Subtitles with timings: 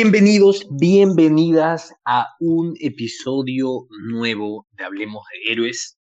[0.00, 5.98] Bienvenidos, bienvenidas a un episodio nuevo de Hablemos de Héroes.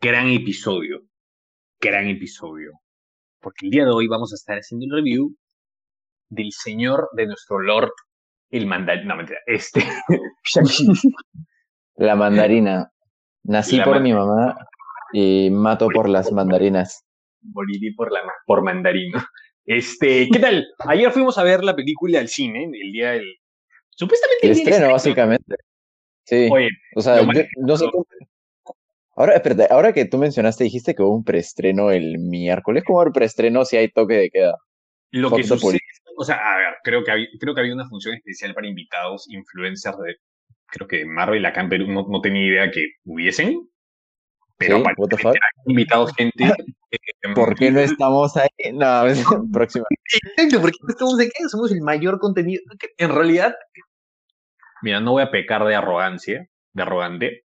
[0.00, 1.00] Gran episodio,
[1.80, 2.72] gran episodio.
[3.40, 5.32] Porque el día de hoy vamos a estar haciendo el review
[6.28, 7.92] del señor de nuestro Lord,
[8.50, 9.06] el mandarín.
[9.06, 9.84] No, mentira, este.
[11.94, 12.90] La mandarina.
[13.44, 14.56] Nací La por mi mamá
[15.12, 17.04] y mato por las mandarinas.
[17.42, 19.22] Morirí por, la, por mandarino.
[19.66, 20.66] Este, ¿qué tal?
[20.78, 23.24] Ayer fuimos a ver la película al cine, el día del.
[23.90, 25.56] Supuestamente El día del estreno, básicamente.
[26.24, 26.48] Sí.
[26.50, 28.06] Oye, O sea, yo- no sé cómo-
[29.16, 32.82] Ahora, espérate, ahora que tú mencionaste, dijiste que hubo un preestreno el miércoles.
[32.84, 34.56] ¿Cómo el preestreno si hay toque de queda?
[35.12, 35.78] Lo que sucede,
[36.16, 39.26] o sea, a ver, creo que, había, creo que había una función especial para invitados,
[39.30, 40.16] influencers de,
[40.66, 43.68] creo que Marvel acá en Perú, no, no tenía idea que hubiesen,
[44.56, 44.82] pero ¿Sí?
[44.96, 45.34] What the fuck?
[45.34, 46.44] eran invitados gente.
[46.44, 46.98] eh,
[47.34, 48.48] ¿Por qué no estamos ahí?
[48.72, 49.84] No, es próxima.
[50.12, 51.48] Exacto, porque estamos de qué?
[51.48, 52.62] Somos el mayor contenido.
[52.98, 53.54] En realidad,
[54.82, 57.44] mira, no voy a pecar de arrogancia, de arrogante,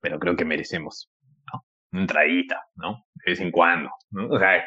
[0.00, 1.08] pero creo que merecemos,
[1.52, 1.64] ¿no?
[1.92, 3.04] Una entradita, ¿no?
[3.24, 4.28] De vez en cuando, ¿no?
[4.28, 4.64] O sea,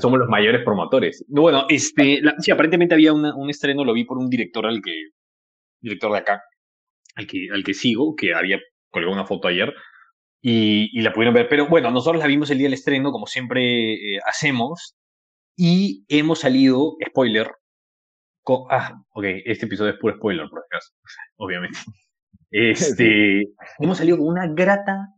[0.00, 1.24] somos los mayores promotores.
[1.28, 4.80] Bueno, este, la- sí, aparentemente había una- un estreno, lo vi por un director al
[4.82, 4.92] que,
[5.80, 6.42] director de acá,
[7.16, 8.58] al que, al que sigo, que había
[8.90, 9.72] colgado una foto ayer,
[10.40, 11.48] y, y la pudieron ver.
[11.48, 14.96] Pero bueno, nosotros la vimos el día del estreno, como siempre eh, hacemos,
[15.56, 17.50] y hemos salido, spoiler,
[18.42, 20.92] con, ah, ok, este episodio es puro spoiler, por acaso,
[21.36, 21.78] obviamente.
[22.50, 23.44] Este,
[23.78, 25.08] hemos salido con una grata,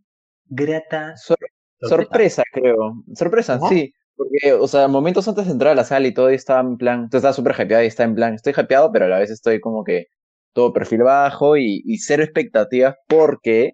[0.47, 1.39] grata Sor-
[1.81, 2.95] sorpresa, creo.
[3.15, 3.71] Sorpresa, ¿Cómo?
[3.71, 3.93] sí.
[4.17, 7.09] Porque, o sea, momentos antes de entrar a la sala y todo estaba en plan,
[7.09, 9.61] tú estás súper hypeado y está en plan, estoy hypeado, pero a la vez estoy
[9.61, 10.09] como que
[10.53, 13.73] todo perfil bajo y, y cero expectativas porque,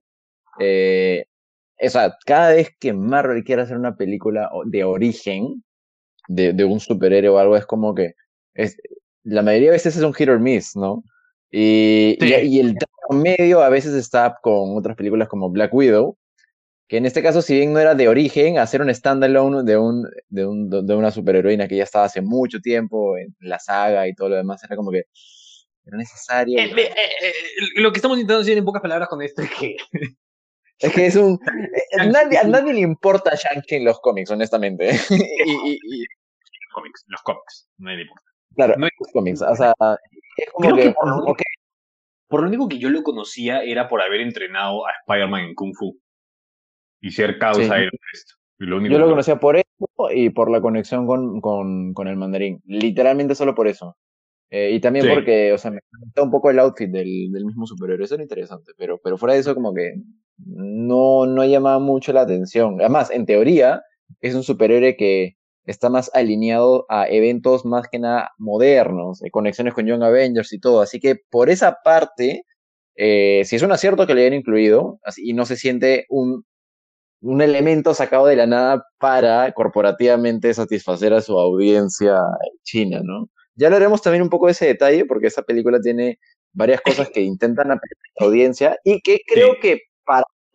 [0.61, 1.25] eh,
[1.81, 5.63] o sea, cada vez que Marvel quiere hacer una película de origen
[6.29, 8.15] de, de un superhéroe o algo, es como que
[8.55, 8.77] es,
[9.25, 11.03] la mayoría de veces es un hit or miss, ¿no?
[11.51, 12.35] Y, y- Sí.
[12.49, 16.17] y el término medio a veces está con otras películas como Black Widow,
[16.89, 20.09] que en este caso, si bien no era de origen, hacer un standalone de, un,
[20.29, 24.15] de, un, de una superheroína que ya estaba hace mucho tiempo en la saga y
[24.15, 25.05] todo lo demás, era como que
[25.85, 26.59] era necesario.
[26.59, 26.91] Eh, eh,
[27.23, 27.33] eh,
[27.77, 29.77] lo que estamos intentando decir en pocas palabras con esto es que
[30.79, 31.35] Es que es un...
[31.75, 34.91] eh, Shang-Chi nadie, a nadie le importa Shang-Chi en los cómics, honestamente.
[35.11, 38.31] y, y- y, los cómics, los cómics, no le importa.
[38.55, 39.73] claro, No- los cómics, o sea,
[40.37, 40.83] es como Creo que...
[40.83, 41.43] que por lo, ok,
[42.29, 45.75] por lo único que yo lo conocía era por haber entrenado a Spider-Man en Kung
[45.79, 45.99] Fu
[47.01, 47.69] y ser causa Sí.
[47.69, 48.35] de esto.
[48.59, 49.67] Y lo único Yo lo conocía por eso
[50.13, 52.61] y por la conexión con, con, con el mandarín.
[52.65, 53.97] Literalmente solo por eso.
[54.51, 55.11] Eh, y también Sí.
[55.13, 58.05] porque, o sea, me gusta un poco el outfit del, del mismo superhéroe.
[58.07, 58.73] Eso era interesante.
[58.79, 59.95] Pero, pero fuera de eso, como que
[60.39, 62.81] no, no llamaba mucho la atención.
[62.81, 63.83] Además, en teoría,
[64.21, 69.75] es un superhéroe que está más alineado a eventos más que nada modernos, de conexiones
[69.75, 70.81] con Young Avengers y todo.
[70.81, 72.45] Así que por esa parte,
[72.97, 76.45] eh, si es un acierto que le hayan incluido así, y no se siente un,
[77.21, 82.17] un elemento sacado de la nada para corporativamente satisfacer a su audiencia
[82.63, 83.29] china, ¿no?
[83.57, 86.19] Ya hablaremos también un poco de ese detalle, porque esa película tiene
[86.53, 89.61] varias cosas que intentan apelar a la audiencia y que creo Sí.
[89.63, 89.81] que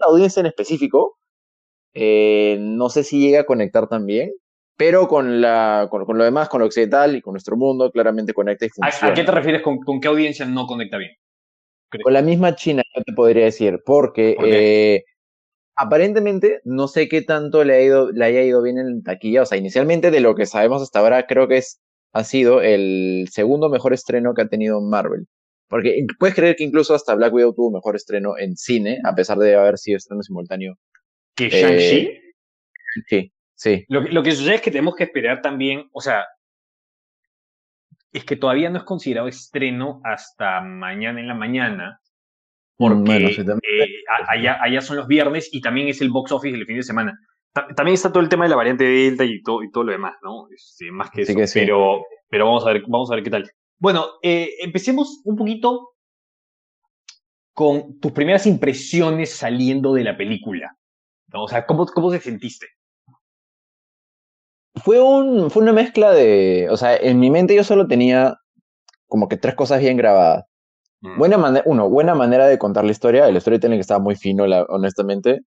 [0.07, 1.17] audiencia en específico,
[1.93, 4.31] eh, no sé si llega a conectar también,
[4.77, 8.33] pero con, la, con, con lo demás, con lo occidental y con nuestro mundo, claramente
[8.33, 9.11] conecta y ¿A, funciona.
[9.11, 11.11] a qué te refieres con, con qué audiencia no conecta bien?
[12.03, 15.03] Con la misma China, yo te podría decir, porque eh,
[15.75, 19.41] aparentemente no sé qué tanto le, ha ido, le haya ido bien en taquilla.
[19.41, 21.81] O sea, inicialmente de lo que sabemos hasta ahora, creo que es,
[22.13, 25.27] ha sido el segundo mejor estreno que ha tenido Marvel.
[25.71, 29.37] Porque puedes creer que incluso hasta Black Widow tuvo mejor estreno en cine, a pesar
[29.39, 30.75] de haber sido estreno simultáneo.
[31.33, 32.19] ¿Que Eh, Shang-Chi?
[33.07, 33.85] Sí, sí.
[33.87, 36.25] Lo, que- lo que sucede es que tenemos que esperar también, o sea,
[38.11, 41.99] es que todavía no es considerado estreno hasta mañana en la mañana,
[42.77, 43.87] porque Mm, bueno, sí, también- eh,
[44.27, 47.17] allá, allá son los viernes y también es el box office del fin de semana.
[47.53, 49.91] Ta- También está todo el tema de la variante Delta y todo, y todo lo
[49.93, 50.47] demás, ¿no?
[50.53, 51.39] Este, más que Así eso.
[51.39, 51.59] que sí.
[51.61, 53.49] Pero, pero vamos a ver, vamos a ver qué tal.
[53.81, 55.93] Bueno, eh, empecemos un poquito
[57.51, 60.77] con tus primeras impresiones saliendo de la película.
[61.33, 61.45] ¿no?
[61.45, 62.67] O sea, ¿cómo, cómo te sentiste?
[64.75, 66.67] Fue, un, fue una mezcla de.
[66.69, 68.37] O sea, en mi mente yo solo tenía
[69.07, 70.45] como que tres cosas bien grabadas.
[71.01, 71.17] Mm.
[71.17, 73.27] Buena manera, uno, buena manera de contar la historia.
[73.27, 75.41] El storytelling estaba muy fino, la- honestamente.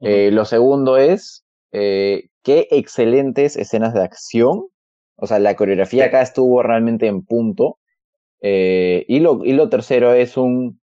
[0.00, 1.42] Eh, lo segundo es
[1.72, 4.66] eh, qué excelentes escenas de acción.
[5.22, 6.08] O sea, la coreografía Sí.
[6.08, 7.78] acá estuvo realmente en punto.
[8.40, 10.80] Eh, y, lo, y lo tercero es un.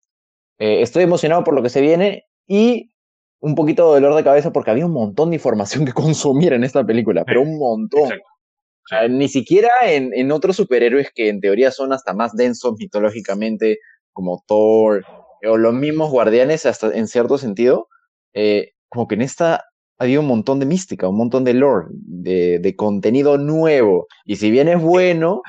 [0.61, 2.93] eh, estoy emocionado por lo que se viene y
[3.40, 6.62] un poquito de dolor de cabeza porque había un montón de información que consumir en
[6.64, 8.12] esta película, pero un montón.
[8.12, 9.08] Exacto.
[9.11, 13.79] ni siquiera en, en, otros superhéroes que en teoría son hasta más densos mitológicamente,
[14.12, 15.05] como Thor,
[15.44, 17.88] o los mismos guardianes, hasta en cierto sentido,
[18.34, 19.64] eh, como que en esta
[19.98, 24.06] había un montón de mística, un montón de lore, de, contenido nuevo.
[24.24, 25.42] Y si bien es bueno,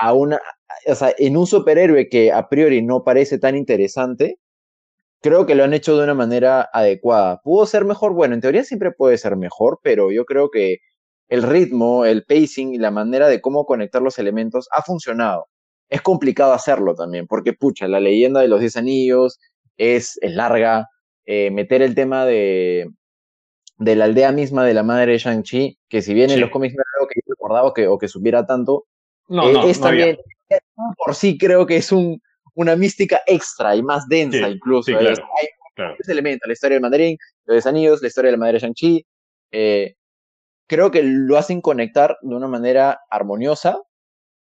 [0.00, 0.40] a una,
[0.86, 4.38] o sea, en un superhéroe que a priori no parece tan interesante,
[5.20, 7.40] creo que lo han hecho de una manera adecuada.
[7.42, 8.14] ¿Pudo ser mejor?
[8.14, 10.78] Bueno, en teoría siempre puede ser mejor, pero yo creo que
[11.28, 15.46] el ritmo, el pacing y la manera de cómo conectar los elementos ha funcionado.
[15.88, 19.38] Es complicado hacerlo también, porque pucha, la leyenda de los Diez Anillos
[19.76, 20.86] es, larga.
[21.26, 22.88] Eh, meter el tema de,
[23.78, 26.74] de la aldea misma de la madre de Shang-Chi, que si bien en los cómics
[26.74, 28.86] no era algo que yo recordaba que, o que supiera tanto,
[29.28, 30.18] no, eh, es también,
[30.96, 32.20] por sí creo que es un,
[32.54, 34.90] una mística extra y más densa incluso.
[34.92, 35.96] claro, Hay claro.
[36.08, 39.06] elementos, la historia del mandarín, los anillos, la historia de la madre Shang-Chi.
[39.52, 39.94] Eh,
[40.66, 43.80] creo que lo hacen conectar de una manera armoniosa.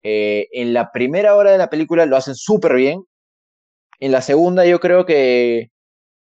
[0.02, 3.04] Eh, en la primera hora de la película lo hacen súper bien.
[4.00, 5.70] En la segunda yo creo que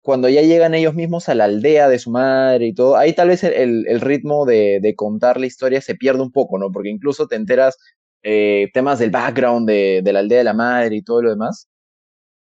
[0.07, 3.27] cuando ya llegan ellos mismos a la aldea de su madre y todo, ahí tal
[3.27, 6.71] vez el, el ritmo de, de, contar la historia se pierde un poco, ¿no?
[6.71, 7.77] Porque incluso te enteras
[8.23, 11.67] eh, temas del background de, de, la aldea de la madre y todo lo demás,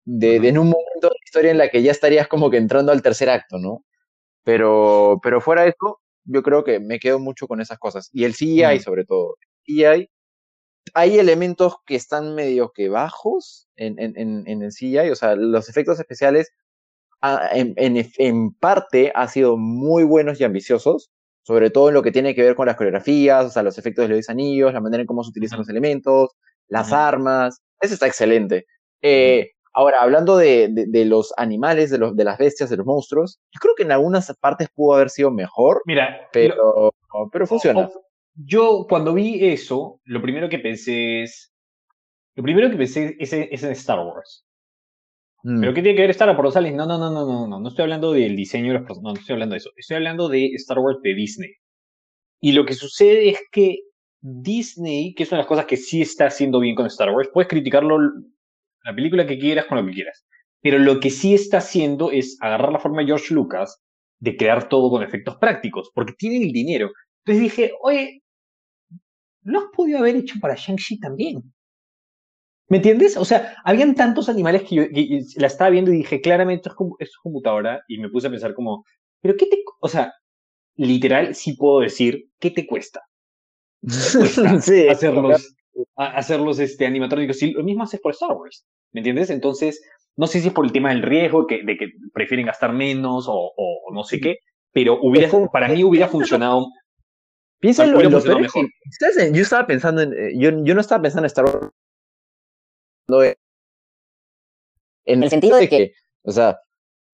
[0.05, 2.93] de, en un momento de la historia en la que ya estarías como que entrando
[2.93, 3.83] al tercer acto, ¿no?
[4.45, 8.11] Pero, pero fuera de eso, yo creo que me quedo mucho con esas cosas.
[8.13, 9.37] Y el CGI, sobre todo.
[9.65, 10.11] El CGI,
[10.93, 15.35] hay elementos que están medio que bajos en, en, en, en el CGI, o sea,
[15.35, 16.53] los efectos especiales
[17.53, 21.11] en, en, en, parte han sido muy buenos y ambiciosos,
[21.43, 24.09] sobre todo en lo que tiene que ver con las coreografías, o sea, los efectos
[24.09, 26.31] de los anillos, la manera en cómo se utilizan los elementos,
[26.69, 28.67] las armas, eso está excelente.
[29.03, 33.41] Eh, ahora, hablando de, de, los animales, de, los, de las bestias, de los monstruos,
[33.53, 36.93] yo creo que en algunas partes pudo haber sido mejor, Mira, pero,
[37.33, 37.89] pero funciona.
[38.35, 41.53] yo cuando vi eso, lo primero que pensé es,
[42.35, 44.45] lo primero que pensé es, es en Star Wars.
[45.43, 45.61] Mm.
[45.61, 46.75] ¿Pero qué tiene que ver Star Wars Rosales?
[46.75, 49.13] No, no, no, no, no, no, no estoy hablando del diseño de los personajes, no,
[49.13, 49.71] no estoy hablando de eso.
[49.77, 51.51] Estoy hablando de Star Wars de Disney.
[52.41, 53.79] Y lo que sucede es que
[54.21, 57.31] Disney, que es una de las cosas que sí está haciendo bien con Star Wars,
[57.33, 57.99] puedes criticarlo
[58.85, 60.27] la película que quieras con lo que quieras.
[60.61, 63.81] Pero lo que sí está haciendo es agarrar la forma de George Lucas
[64.21, 66.91] de crear todo con efectos prácticos, porque tienen el dinero.
[67.25, 68.23] Entonces dije, oye,
[69.43, 71.43] lo has podido haber hecho para Shang-Chi también.
[72.69, 73.17] ¿Me entiendes?
[73.17, 74.83] O sea, habían tantos animales que yo
[75.37, 78.85] la estaba viendo y dije, claramente esto es, computadora, y me puse a pensar como,
[79.23, 80.13] pero ¿qué te, o sea,
[80.77, 83.01] literal sí puedo decir, ¿qué te cuesta?
[84.61, 85.55] sí, hacerlos,
[85.97, 87.43] hacerlos este, animatrónicos.
[87.43, 89.31] Y lo mismo haces por Star Wars, ¿me entiendes?
[89.31, 89.83] Entonces,
[90.17, 93.27] no sé si es por el tema del riesgo, que, de que prefieren gastar menos
[93.29, 94.39] o, o no sé qué,
[94.73, 96.67] pero hubiera, para mí hubiera funcionado.
[97.61, 98.69] Piénsalo en lo mejor.
[99.33, 101.73] Yo estaba pensando en, eh, yo, yo no estaba pensando en Star Wars
[105.05, 106.59] en el sentido de que, o sea,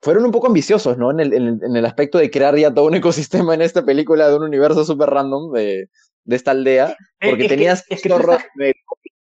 [0.02, 1.11] fueron un poco ambiciosos, ¿no?
[1.11, 4.37] En el, en el, aspecto de crear ya todo un ecosistema en esta película de
[4.37, 5.88] un universo súper random de,
[6.25, 7.85] de, esta aldea, eh, porque tenías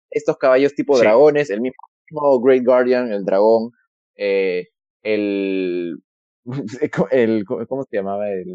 [0.10, 3.72] estos caballos tipo dragones, el mismo Great Guardian, el dragón,
[4.16, 4.70] eh,
[5.04, 6.02] el,
[7.12, 8.46] el, ¿cómo se llamaba el,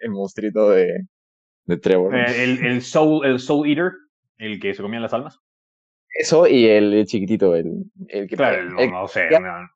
[0.00, 0.88] el monstruito de,
[1.64, 2.14] de Trevor?
[2.14, 3.92] Eh, el, el, soul, el Soul Eater,
[4.38, 5.38] el que se comían las almas.
[6.12, 8.36] Eso y el chiquitito, el, el que...
[8.36, 9.28] Claro, no, sé,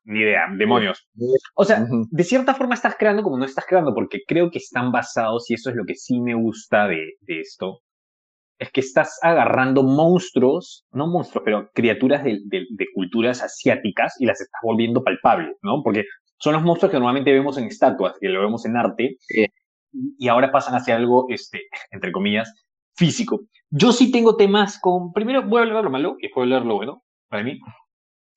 [0.05, 1.07] ni idea, demonios.
[1.55, 4.91] O sea, de cierta forma estás creando como no estás creando, porque creo que están
[4.91, 7.79] basados, y eso es lo que sí me gusta de, de esto,
[8.59, 14.25] es que estás agarrando monstruos, no monstruos, pero criaturas de, de, de, culturas asiáticas y
[14.25, 15.81] las estás volviendo palpables, ¿no?
[15.83, 16.05] Porque
[16.39, 19.17] son los monstruos que normalmente vemos en estatuas, que lo vemos en arte,
[19.91, 22.66] y ahora pasan hacia algo, este, entre comillas,
[22.97, 23.41] físico.
[23.69, 25.13] Yo sí tengo temas con.
[25.13, 27.59] Primero voy a hablar lo malo y después hablar lo bueno, para mí.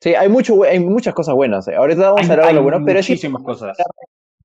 [0.01, 1.67] Sí, hay, mucho, hay muchas cosas buenas.
[1.69, 1.75] Eh.
[1.75, 3.77] Ahorita vamos a hablar de lo bueno, pero muchísimas cosas.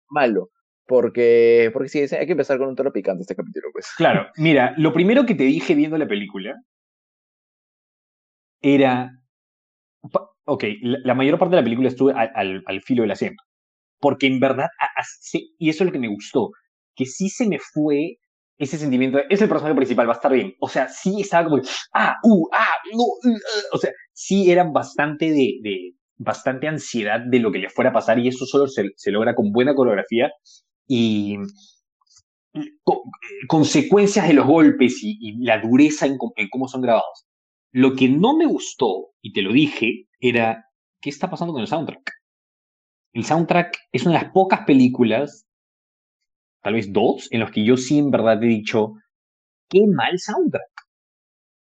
[0.10, 0.50] Malo.
[0.88, 3.91] Porque, porque sí, hay que empezar con un tono picante este capítulo, pues.
[3.98, 6.53] Claro, mira, lo primero que te dije viendo la película
[8.62, 9.12] era.
[10.48, 13.43] Ok, la, mayor parte de la película estuve al, al, filo del asiento.
[14.00, 14.67] Porque en verdad,
[15.57, 16.51] y eso es lo que me gustó,
[16.95, 18.17] que sí se me fue
[18.57, 20.53] ese sentimiento, es el personaje principal, va a estar bien.
[20.59, 21.62] O sea, sí estaba como,
[21.93, 23.39] ah, uh, ah, no, uh, uh,
[23.74, 27.93] o sea, sí eran bastante de, de, bastante ansiedad de lo que le fuera a
[27.93, 30.31] pasar y eso solo se, se logra con buena coreografía
[30.88, 31.38] y
[33.47, 36.17] consecuencias de los golpes y, la dureza en,
[36.50, 37.25] cómo son grabados.
[37.71, 40.65] Lo que no me gustó, y te lo dije, era,
[41.01, 42.12] ¿qué está pasando con el soundtrack?
[43.13, 45.45] El soundtrack es una de las pocas películas
[46.65, 48.93] tal vez dos, en los que yo sí en verdad he dicho,
[49.69, 50.63] qué mal soundtrack.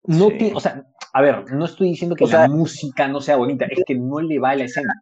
[0.05, 3.83] no o sea, a ver, no estoy diciendo que la música no sea bonita, es
[3.85, 4.95] que no le va a la escena.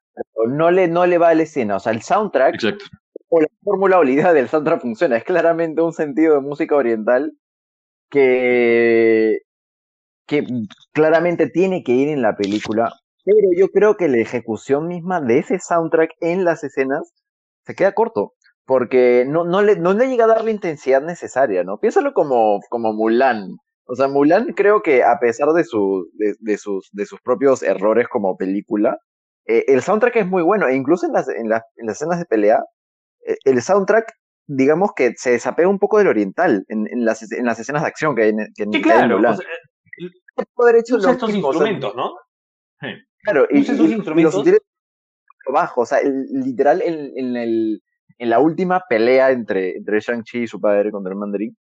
[0.49, 2.87] No le, no le va a la escena, o sea, el soundtrack Exacto.
[3.29, 6.77] o la fórmula o la idea del soundtrack funciona, es claramente un sentido de música
[6.77, 7.33] oriental
[8.11, 9.41] que,
[10.27, 10.47] que
[10.95, 12.91] claramente tiene que ir en la película,
[13.23, 17.13] pero yo creo que la ejecución misma de ese soundtrack en las escenas
[17.67, 18.33] se queda corto,
[18.71, 21.79] porque no, no, le, no le llega a dar la intensidad necesaria, ¿no?
[21.79, 23.57] Piénsalo como, como Mulan.
[23.85, 28.07] O sea, Mulan creo que a pesar de, su, de, sus, de sus propios errores
[28.07, 28.97] como película,
[29.47, 32.63] eh, el soundtrack es muy bueno, e incluso en las, en, las, escenas de pelea,
[33.27, 34.13] eh, el soundtrack,
[34.47, 37.89] digamos que se desapega un poco del oriental en, en, las, en las escenas de
[37.89, 39.37] acción que hay en, que sí, claro, Mulan.
[40.55, 42.13] poder hecho usa estos instrumentos, ¿no?
[43.25, 44.45] Claro, y, esos instrumentos
[45.53, 47.83] bajo, o sea, literal en, en, el,
[48.21, 51.57] en la última pelea entre, entre Shang-Chi y su padre contra el mandarín,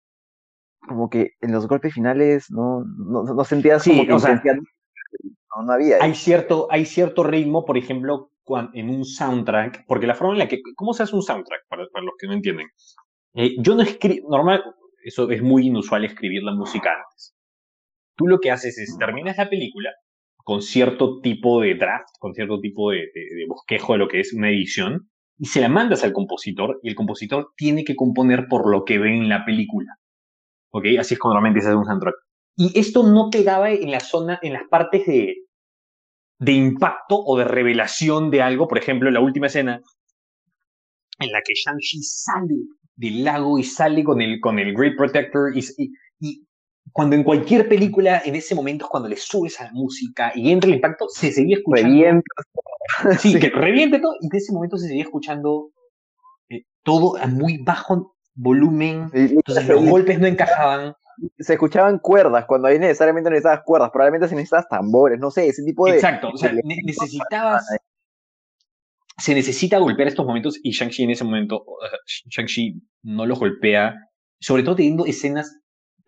[0.85, 5.63] como que en los golpes finales no, no, no sentías como que o sea, no,
[5.63, 5.97] no, había.
[6.01, 8.31] Hay cierto, hay cierto ritmo, por ejemplo,
[8.73, 11.61] en un soundtrack, porque la forma en la que, ¿cómo se hace un soundtrack?
[11.69, 12.67] Para, para los que no entienden.
[13.35, 14.61] Eh, yo no escribo, normal,
[15.03, 17.35] eso es muy inusual escribir la música antes.
[18.17, 19.91] Tú lo que haces es, terminas la película
[20.43, 24.33] con cierto tipo de draft, con cierto tipo de, de, bosquejo de lo que es
[24.33, 28.69] una edición, y se la mandas al compositor, y el compositor tiene que componer por
[28.69, 29.95] lo que ve en la película.
[30.71, 30.85] ¿Ok?
[30.99, 32.15] Así es como normalmente se hace un soundtrack.
[32.57, 35.37] Y esto no pegaba en la zona, en las partes de,
[36.39, 38.67] de impacto o de revelación de algo.
[38.67, 39.81] Por ejemplo, la última escena
[41.19, 42.55] en la que Shang-Chi sale
[42.97, 45.63] del lago y sale con el, con el Great Protector y,
[46.19, 46.45] y,
[46.91, 50.51] cuando en cualquier película, en ese momento es cuando le subes a la música y
[50.51, 51.89] entra el impacto, se seguía escuchando.
[51.89, 52.23] Revienta.
[53.19, 55.69] Sí, que reviente todo, y en ese momento se seguía escuchando
[56.49, 60.95] eh, todo a muy bajo volumen, entonces los golpes no encajaban.
[61.37, 65.63] Se escuchaban cuerdas, cuando ahí necesariamente necesitabas cuerdas, probablemente se necesitabas tambores, no sé, ese
[65.63, 65.95] tipo de...
[65.95, 67.65] Exacto, o sea, necesitabas...
[69.17, 71.65] Se necesita golpear estos momentos y Shang-Chi en ese momento,
[72.29, 73.95] Shang-Chi no los golpea,
[74.39, 75.59] sobre todo teniendo escenas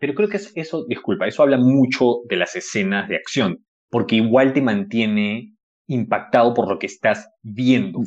[0.02, 4.52] pero creo que eso, disculpa, eso habla mucho de las escenas de acción, porque igual
[4.52, 5.54] te mantiene
[5.86, 8.00] impactado por lo que estás viendo.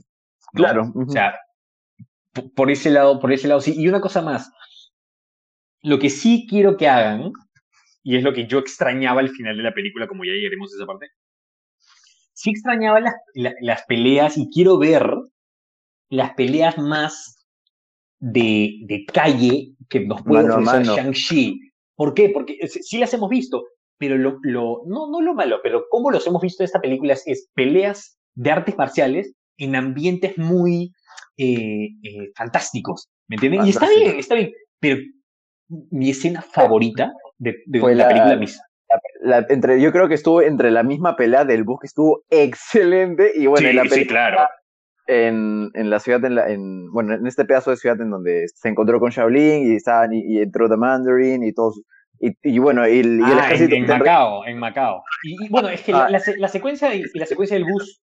[0.51, 0.91] Claro.
[0.93, 1.39] O sea,
[2.53, 3.75] por ese lado, por ese lado sí.
[3.77, 4.51] Y una cosa más,
[5.83, 7.31] lo que sí quiero que hagan,
[8.03, 10.75] y es lo que yo extrañaba al final de la película, como ya llegaremos a
[10.75, 11.07] esa parte,
[12.33, 13.15] sí extrañaba las,
[13.61, 15.09] las peleas y quiero ver
[16.09, 17.47] las peleas más
[18.19, 21.61] de, de calle que nos puede ofrecer Shang-Chi.
[21.95, 22.29] ¿Por qué?
[22.29, 23.65] Porque eh, sí las hemos visto,
[23.97, 27.13] pero lo, lo, no, no lo malo, pero cómo los hemos visto en esta película
[27.13, 30.91] es, peleas de artes marciales en ambientes muy
[31.37, 33.65] eh, eh, fantásticos, ¿me entienden?
[33.65, 34.97] Y está bien, está bien, pero
[35.91, 38.61] mi escena favorita de, de la, película Misa.
[39.49, 43.47] entre, yo creo que estuvo entre la misma pelea del bus que estuvo excelente y
[43.47, 44.47] bueno, sí, la película, sí, claro
[45.07, 48.47] en, en la ciudad, en, la, en, bueno, en este pedazo de ciudad en donde
[48.53, 51.81] se encontró con Shaolin y, estaban, y, entró The Mandarin y todos.
[52.19, 53.75] Y, y bueno, y, el, ah, ejército.
[53.75, 55.03] En, en Macao, en Macao.
[55.23, 58.01] Y, bueno, es que la, la, secuencia de, la secuencia del bus.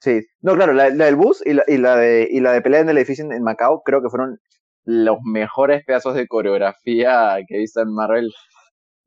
[0.00, 2.80] Sí, no, claro, la, del bus y la, y, la de, y la de pelea
[2.80, 4.38] en el edificio en, Macao creo que fueron
[4.84, 8.30] los mejores pedazos de coreografía que he visto en Marvel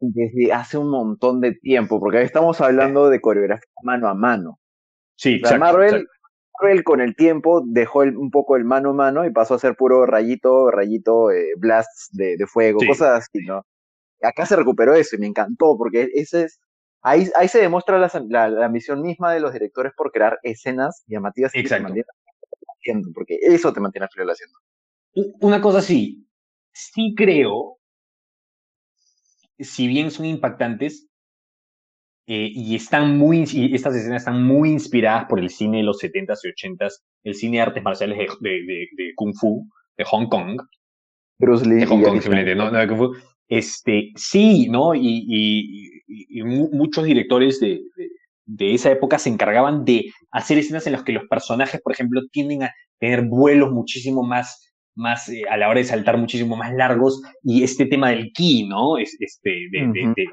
[0.02, 4.60] desde hace un montón de tiempo, porque ahí estamos hablando de coreografía mano a mano.
[5.16, 6.08] Sí, exacto, Marvel,
[6.60, 9.76] Marvel con el tiempo dejó un poco el mano a mano y pasó a ser
[9.76, 13.66] puro rayito, rayito, eh, blasts de, de fuego, cosas así, ¿no?
[14.22, 16.60] Acá se recuperó eso y me encantó porque ese es,
[17.02, 21.56] ahí, ahí se demuestra la, la, ambición misma de los directores por crear escenas llamativas
[21.56, 21.94] y Exacto.
[22.78, 24.58] haciendo, porque eso te mantiene frío haciendo.
[25.40, 26.28] Una cosa sí,
[26.74, 27.78] sí creo,
[29.60, 31.08] si bien son impactantes,
[32.32, 36.00] eh, y están muy, y estas escenas están muy inspiradas por el cine de los
[36.00, 39.68] 70s y 80s, el cine de artes marciales de, de, de, Kung Fu,
[39.98, 40.62] de Hong Kong.
[41.40, 41.78] Bruce Lee.
[41.78, 43.16] De Hong Kong, simplemente, no, no de Kung Fu.
[43.48, 44.94] Este, sí, ¿no?
[44.94, 47.82] Y, y, y muchos directores de,
[48.46, 52.22] de, esa época se encargaban de hacer escenas en las que los personajes, por ejemplo,
[52.32, 54.69] tienden a tener vuelos muchísimo más
[55.00, 58.68] más eh, a la hora de saltar muchísimo más largos y este tema del ki,
[58.68, 58.98] ¿no?
[58.98, 60.26] Es, este, de, de,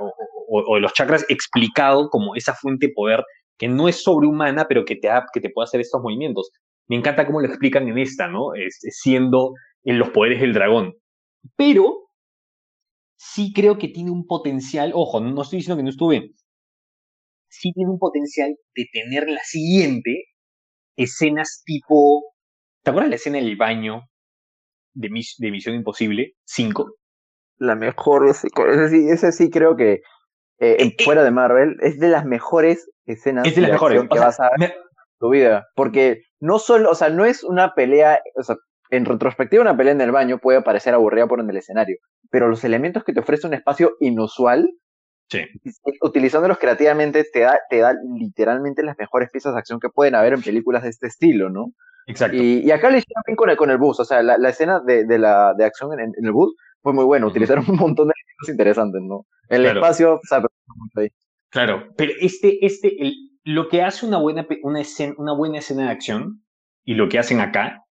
[0.49, 3.25] o, de los chakras explicado como esa fuente de poder
[3.59, 6.51] que no es sobrehumana, pero que te, que te puede hacer estos movimientos.
[6.89, 8.55] Me encanta cómo lo explican en esta, ¿no?
[8.55, 9.53] Este, siendo
[9.85, 10.95] en los poderes del dragón.
[11.57, 12.09] Pero
[13.17, 16.33] sí creo que tiene un potencial, ojo, no estoy diciendo que no estuve,
[17.49, 20.25] sí tiene un potencial de tener la siguiente
[20.97, 22.35] escenas tipo,
[22.83, 24.03] ¿te acuerdas la escena del baño
[24.97, 26.95] de, de Misión Imposible 5?
[27.59, 30.01] La mejor, ese, ese, sí, ese sí creo que
[30.59, 34.03] eh, eh, fuera de Marvel, es de las mejores escenas es de las mejores.
[34.03, 34.75] que vas a ver en
[35.21, 35.67] tu vida.
[35.75, 38.57] Porque no solo, o sea, no es una pelea, o sea,
[38.91, 41.97] en retrospectiva una pelea en el baño puede parecer aburrida por en el escenario,
[42.31, 44.71] pero los elementos que te ofrece un espacio inusual,
[45.29, 45.41] sí.
[46.03, 50.35] utilizándolos creativamente, te da, te da literalmente las mejores piezas de acción que pueden haber
[50.35, 51.73] en películas de este estilo, ¿no?
[52.07, 52.37] Exacto.
[52.37, 55.05] Y, acá lo hicieron bien con el, con el bus, o sea, la, escena de,
[55.05, 58.49] de, la, de acción en, el bus fue muy buena, utilizaron un montón de elementos
[58.49, 59.27] interesantes, ¿no?
[59.49, 60.43] El espacio, o sea,
[60.97, 61.09] ahí.
[61.51, 65.85] Claro, pero este, este, el, lo que hace una buena, una, escena, una buena escena
[65.85, 66.45] de acción
[66.85, 67.85] y lo que hacen acá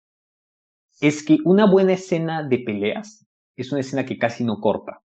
[1.01, 3.25] es que una buena escena de peleas
[3.57, 5.01] es una escena que casi no corta,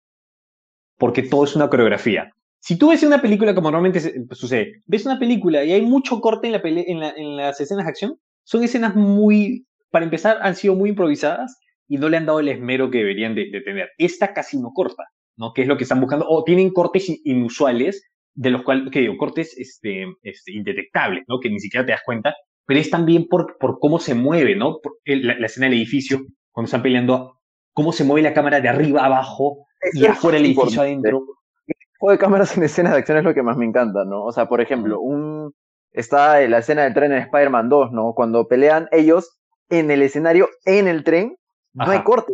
[0.97, 2.31] porque todo es una coreografía.
[2.59, 6.47] Si tú ves una película como normalmente sucede, ves una película y hay mucho corte
[6.47, 10.73] en, la en, en las escenas de acción, son escenas muy, para empezar, han sido
[10.73, 13.89] muy improvisadas y no le han dado el esmero que deberían de, tener.
[13.99, 15.03] Esta casi no corta,
[15.37, 15.53] ¿no?
[15.53, 19.17] Que es lo que están buscando, o tienen cortes inusuales, de los cuales, que digo,
[19.17, 21.39] cortes este, este, indetectables, ¿no?
[21.39, 22.33] Que ni siquiera te das cuenta,
[22.65, 24.79] pero es también por, por cómo se mueve, ¿no?
[25.05, 26.19] la, escena del edificio,
[26.51, 27.39] cuando están peleando,
[27.71, 31.21] cómo se mueve la cámara de arriba a abajo y afuera el edificio adentro.
[31.67, 34.23] El juego de cámaras en escenas de acción es lo que más me encanta, ¿no?
[34.23, 35.53] O sea, por ejemplo, un
[35.91, 38.13] está la escena del tren en Spider-Man 2, ¿no?
[38.13, 41.37] Cuando pelean ellos en el escenario, en el tren,
[41.73, 42.33] no hay corte.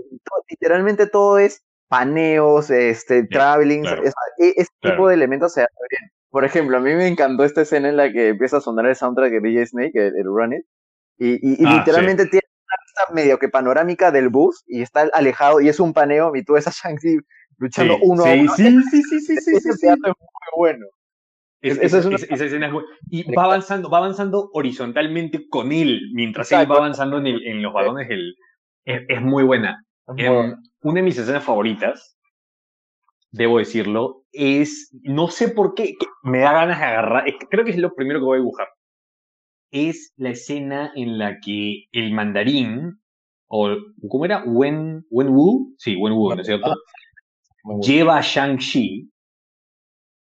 [0.49, 6.11] literalmente todo es paneos, este, traveling, e, ese tipo de elementos se hace bien.
[6.29, 8.95] Por ejemplo, a mí me encantó esta escena en la que empieza a sonar el
[8.95, 10.65] soundtrack de DJ Snake, el, el Run It,
[11.17, 15.61] y, y, ah, literalmente tiene una vista medio que panorámica del bus y está alejado
[15.61, 17.19] y es un paneo y tú ves a Shang-Chi
[17.57, 18.53] luchando uno a uno.
[18.55, 20.15] Sí, sí, sí, sí, sí, sí, sí, muy
[20.57, 20.85] bueno.
[21.69, 22.15] Esa, es una...
[22.15, 22.73] escena es
[23.09, 27.61] Y va avanzando, va avanzando horizontalmente con él, mientras él va avanzando en, el, en
[27.61, 28.35] los balones, el,
[28.85, 29.83] es, muy buena.
[30.17, 32.17] Em, una de mis escenas favoritas
[33.31, 37.77] debo decirlo, es, no sé por qué, me da ganas de agarrar, creo que es
[37.77, 38.67] lo primero que voy a dibujar.
[39.71, 43.01] Es la escena en la que el mandarín,
[43.47, 43.75] o
[44.07, 44.43] ¿cómo era?
[44.45, 46.73] Wen, Wen Wu, sí, Wen Wu, ¿no es cierto?
[47.81, 49.09] Lleva a Shang-Chi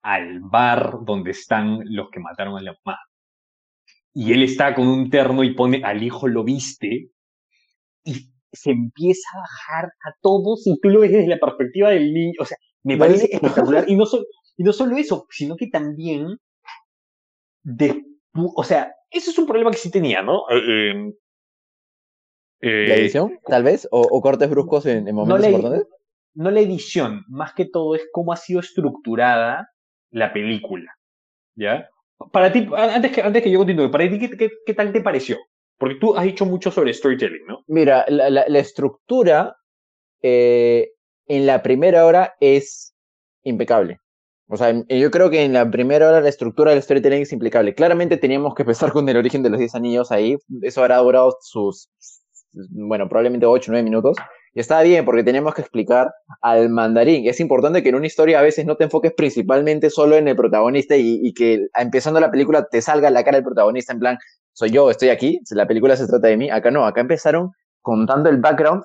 [0.09, 2.99] al bar donde están los que mataron a la mamá.
[4.15, 7.11] Y él está con un terno y pone al hijo lo viste
[8.05, 12.15] y se empieza a bajar a todos y tú lo ves desde la perspectiva del
[12.15, 12.33] niño.
[12.41, 13.85] O sea, me parece espectacular.
[13.89, 14.05] Y no,
[14.57, 16.39] y no solo eso, sino que también,
[17.63, 20.49] de, o sea, eso es un problema que sí tenía, ¿no?
[20.49, 21.13] Eh, em,
[22.61, 23.87] ¿La eh, edición, tal vez?
[23.91, 25.87] ¿O, cortes bruscos en, momentos no importantes?
[26.35, 29.69] No la edición, más que todo es cómo ha sido estructurada
[30.11, 30.93] la película.
[31.55, 31.89] ¿Ya?
[32.33, 35.39] Para ti, antes que, antes que yo continúe, para ti, ¿qué, qué, tal te pareció?
[35.77, 37.63] Porque tú has dicho mucho sobre storytelling, ¿no?
[37.69, 39.57] Mira, la, la, estructura
[40.23, 40.91] eh,
[41.27, 42.95] en la primera hora es
[43.45, 44.01] impecable.
[44.49, 47.75] O sea, yo creo que en la primera hora la estructura del storytelling es impecable.
[47.75, 50.37] Claramente teníamos que empezar con el origen de los 10 anillos ahí.
[50.63, 51.91] Eso habrá durado sus,
[52.71, 54.17] bueno, probablemente 8 o 9 minutos.
[54.59, 57.29] Y está bien, porque teníamos que explicar al mandarín.
[57.29, 60.35] Es importante que en una historia a veces no te enfoques principalmente solo en el
[60.35, 64.19] protagonista y, y que empezando la película te salga la cara del protagonista en plan,
[64.53, 66.51] soy yo, estoy aquí, la película se trata de mí.
[66.51, 68.83] Acá no, acá empezaron contando el background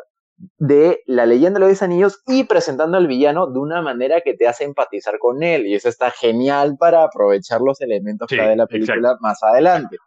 [0.60, 4.36] de la leyenda de los 10 anillos y presentando al villano de una manera que
[4.36, 5.66] te hace empatizar con él.
[5.66, 9.98] Y eso está genial para aprovechar los elementos de la película más adelante.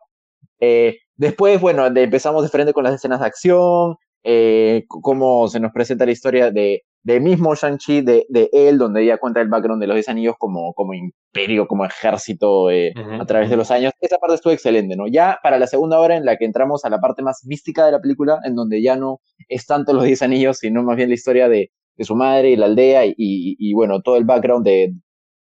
[0.60, 3.96] Eh, después, bueno, empezamos de frente con las escenas de acción,
[4.28, 9.04] eh, cómo se nos presenta la historia de, de mismo Shang-Chi, de, de, él, donde
[9.04, 13.24] ella cuenta el background de los 10 anillos como, como imperio, como ejército eh, a
[13.24, 13.92] través de los años.
[14.00, 15.06] Esa parte estuvo excelente, ¿no?
[15.06, 17.92] Ya para la segunda hora en la que entramos a la parte más mística de
[17.92, 21.14] la película, en donde ya no es tanto los 10 anillos, sino más bien la
[21.14, 24.92] historia de, de su madre y la aldea y, y, bueno, todo el background de,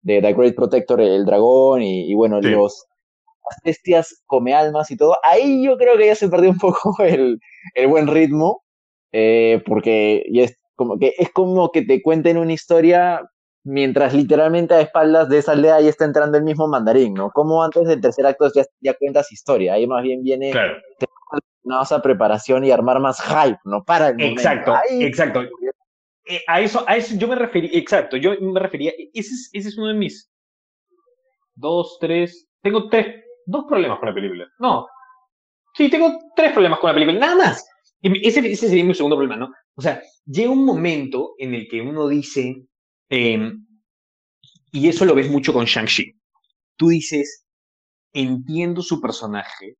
[0.01, 2.85] de The Great Protector, el dragón y, bueno, los
[3.65, 5.17] bestias come almas y todo.
[5.23, 7.39] Ahí yo creo que ya se perdió un poco el,
[7.75, 8.63] el buen ritmo,
[9.13, 13.23] eh, porque es como que es como que te cuenten una historia
[13.65, 17.31] mientras literalmente a espaldas de esa aldea ya está entrando el mismo mandarín, ¿no?
[17.31, 20.53] Como antes del tercer acto ya, ya cuentas historia, ahí más bien viene
[21.63, 23.85] una preparación y armar más hype, ¿no?
[23.85, 25.43] Para el Exacto, exacto.
[26.25, 29.69] Eh, a eso, a eso yo me refería, exacto, yo me refería, ese es, ese
[29.69, 30.31] es uno de mis
[31.55, 34.47] dos, tres, tengo tres, dos problemas con la película.
[34.59, 34.87] No,
[35.75, 37.69] sí, tengo tres problemas con la película, nada más.
[38.03, 39.53] Ese, ese sería mi segundo problema, ¿no?
[39.75, 42.67] O sea, llega un momento en el que uno dice,
[43.09, 43.67] em,
[44.73, 46.19] y eso lo ves mucho con Shang-Chi,
[46.77, 47.47] tú dices,
[48.13, 49.77] entiendo su personaje,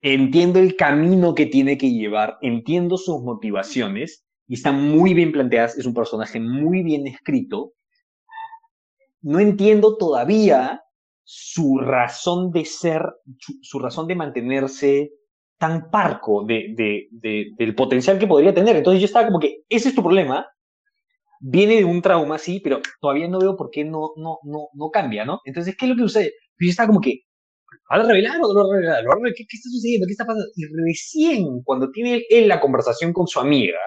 [0.00, 5.76] entiendo el camino que tiene que llevar, entiendo sus motivaciones, y están muy bien planteadas,
[5.76, 7.72] es un personaje muy bien escrito,
[9.22, 10.82] no entiendo todavía
[11.24, 13.02] su razón de ser,
[13.60, 15.10] su, razón de mantenerse
[15.58, 16.74] tan parco de,
[17.10, 18.76] de, del potencial que podría tener.
[18.76, 20.46] Entonces yo estaba como que, ese es tu problema,
[21.40, 24.90] viene de un trauma, sí, pero todavía no veo por qué no, no, no, no
[24.90, 25.40] cambia, ¿no?
[25.44, 26.32] Entonces, ¿qué es lo que sucede?
[26.56, 27.20] Pues yo estaba como que,
[27.90, 29.04] ¿va a revelar o no lo revelar?
[29.36, 30.06] ¿Qué, ¿Qué, está sucediendo?
[30.06, 30.46] ¿Qué está pasando?
[30.54, 33.78] Y recién, cuando tiene él la conversación con su amiga,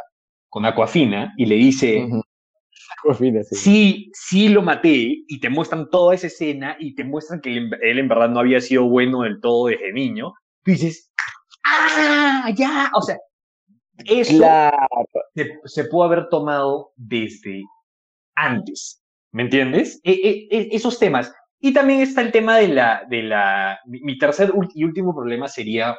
[0.47, 2.07] con Aquafina, y le dice,
[3.51, 4.11] sí.
[4.13, 8.07] sí, lo maté, y te muestran toda esa escena, y te muestran que él, en
[8.07, 11.11] verdad no había sido bueno del todo desde niño, tú dices,
[11.69, 12.51] ¡ah!
[12.55, 13.17] Ya, o sea,
[14.05, 14.43] eso
[15.65, 17.63] se, pudo haber tomado desde
[18.35, 19.01] antes,
[19.31, 19.99] ¿me entiendes?
[20.03, 21.33] E, e, e, esos temas.
[21.59, 25.97] Y también está el tema de la, de la, mi tercer y último problema sería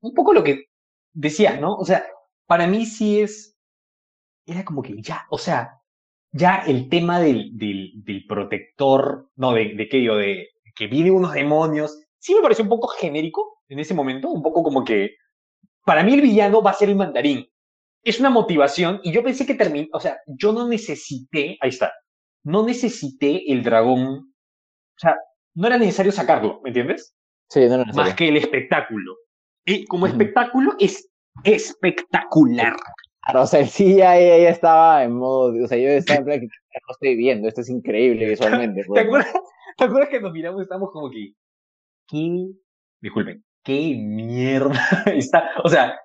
[0.00, 0.66] un poco lo que
[1.12, 1.74] decía, ¿no?
[1.74, 2.04] O sea,
[2.46, 3.56] para mí sí es,
[4.46, 5.80] era como que ya, o sea,
[6.32, 11.10] ya el tema del, del, del protector, no, de, de qué digo, de que viene
[11.10, 15.16] unos demonios, sí me pareció un poco genérico en ese momento, un poco como que,
[15.84, 17.46] para mí el villano va a ser el mandarín.
[18.02, 21.92] Es una motivación y yo pensé que terminó, o sea, yo no necesité, ahí está,
[22.44, 25.16] no necesité el dragón, o sea,
[25.54, 27.14] no era necesario sacarlo, ¿me entiendes?
[27.50, 28.04] Sí, no era necesario.
[28.04, 29.16] Más que el espectáculo.
[29.66, 31.10] Y como espectáculo es
[31.44, 32.76] espectacular.
[33.22, 36.40] Claro, o sea, sí, ya, ya, estaba en modo, o sea, yo estaba en plan,
[36.40, 38.84] que no estoy viendo, esto es increíble visualmente.
[38.94, 39.32] ¿Te, acuerdas,
[39.76, 41.34] ¿Te acuerdas que nos miramos y estábamos como que,
[42.08, 42.48] ¿qué?
[43.02, 45.98] Disculpen, qué mierda está, o sea,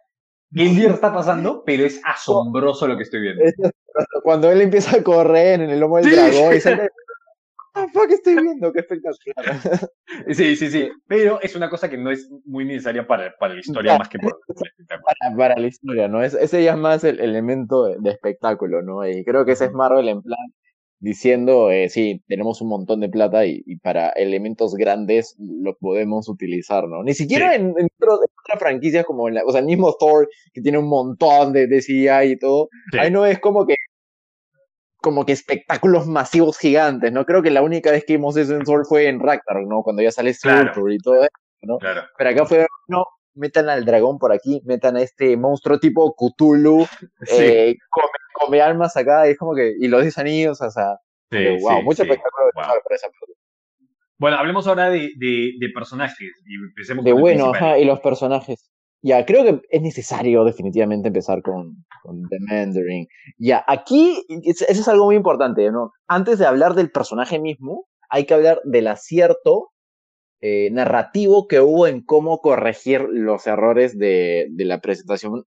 [0.54, 3.44] qué mierda está pasando, pero es asombroso lo que estoy viendo.
[4.24, 6.90] Cuando él empieza a correr en el lomo del dragón y sale,
[7.92, 8.72] fuck estoy viendo?
[8.72, 9.90] Qué espectacular.
[10.34, 10.92] Sí, sí, sí.
[11.08, 14.20] Pero es una cosa que no es muy necesaria para, para la historia más que
[14.20, 14.40] por
[14.88, 16.24] para, para, la historia, ¿no?
[16.24, 19.08] Es, ese ya es más el elemento de, de, espectáculo, ¿no?
[19.08, 20.38] Y creo que ese es Marvel en plan,
[21.04, 26.88] diciendo, eh, sí, tenemos un montón de plata y, para elementos grandes lo podemos utilizar,
[26.88, 27.04] ¿no?
[27.04, 30.78] Ni siquiera en, otras franquicias como en la, o sea, el mismo Thor, que tiene
[30.78, 33.76] un montón de, de CGI y todo, ahí no es como que
[35.02, 37.26] como que espectáculos masivos gigantes, ¿no?
[37.26, 39.84] Creo que la única vez que vimos eso en Thor fue en Ragnarok, ¿no?
[39.84, 41.30] Cuando ya sale Surtur y todo eso,
[41.64, 41.80] ¿no?
[41.80, 42.04] Claro.
[42.18, 43.04] Pero acá fue, no,
[43.36, 46.86] metan al dragón por aquí, metan a este monstruo tipo Cthulhu,
[47.32, 47.76] eh,
[48.36, 50.98] come, almas acá, y es como que, y los 10 anillos, o sea,
[51.62, 52.52] wow, mucho espectáculo
[54.18, 58.70] Bueno, hablemos ahora de, de, personajes y empecemos De bueno, ajá, y los personajes.
[59.02, 63.06] Ya, creo que es necesario definitivamente empezar con, con The Mandarin.
[63.38, 65.92] Ya, aquí, eso es algo muy importante, ¿no?
[66.08, 69.73] Antes de hablar del personaje mismo, hay que hablar del acierto
[70.46, 75.46] eh, narrativo que hubo en cómo corregir los errores de, de la presentación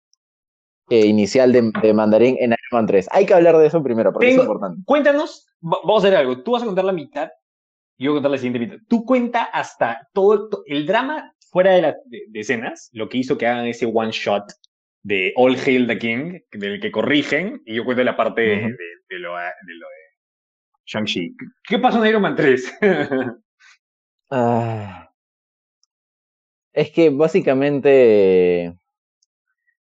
[0.89, 3.09] eh, inicial de, de, Mandarín en Iron Man 3.
[3.13, 4.81] Hay que hablar de eso primero, porque es importante.
[4.87, 6.43] Cuéntanos, vamos a hacer algo.
[6.43, 7.29] Tú vas a contar la mitad
[7.99, 8.79] y yo voy a contar la siguiente mitad.
[8.89, 13.47] Tú cuenta hasta todo el, drama fuera de las de, escenas, lo que hizo que
[13.47, 14.51] hagan ese one shot
[15.03, 18.59] de All Hail the King, del que corrigen, y yo cuento la parte de,
[19.19, 20.07] lo, de lo de
[20.87, 21.37] Shang-Chi.
[21.69, 22.79] ¿Qué pasó en Iron Man 3?
[24.31, 25.11] Ah,
[26.73, 28.77] es que básicamente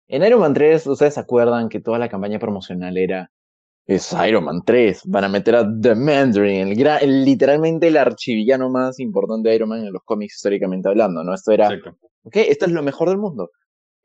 [0.08, 3.31] en Iron Man 3, ustedes se acuerdan que toda la campaña promocional era
[3.88, 8.99] es Iron Man 3, van a meter a The Mandarin, el, literalmente el archivillano más
[8.99, 11.34] importante de Iron Man en los cómics históricamente hablando, ¿no?
[11.34, 11.69] Esto era,
[12.23, 13.51] ok, esto es lo mejor del mundo.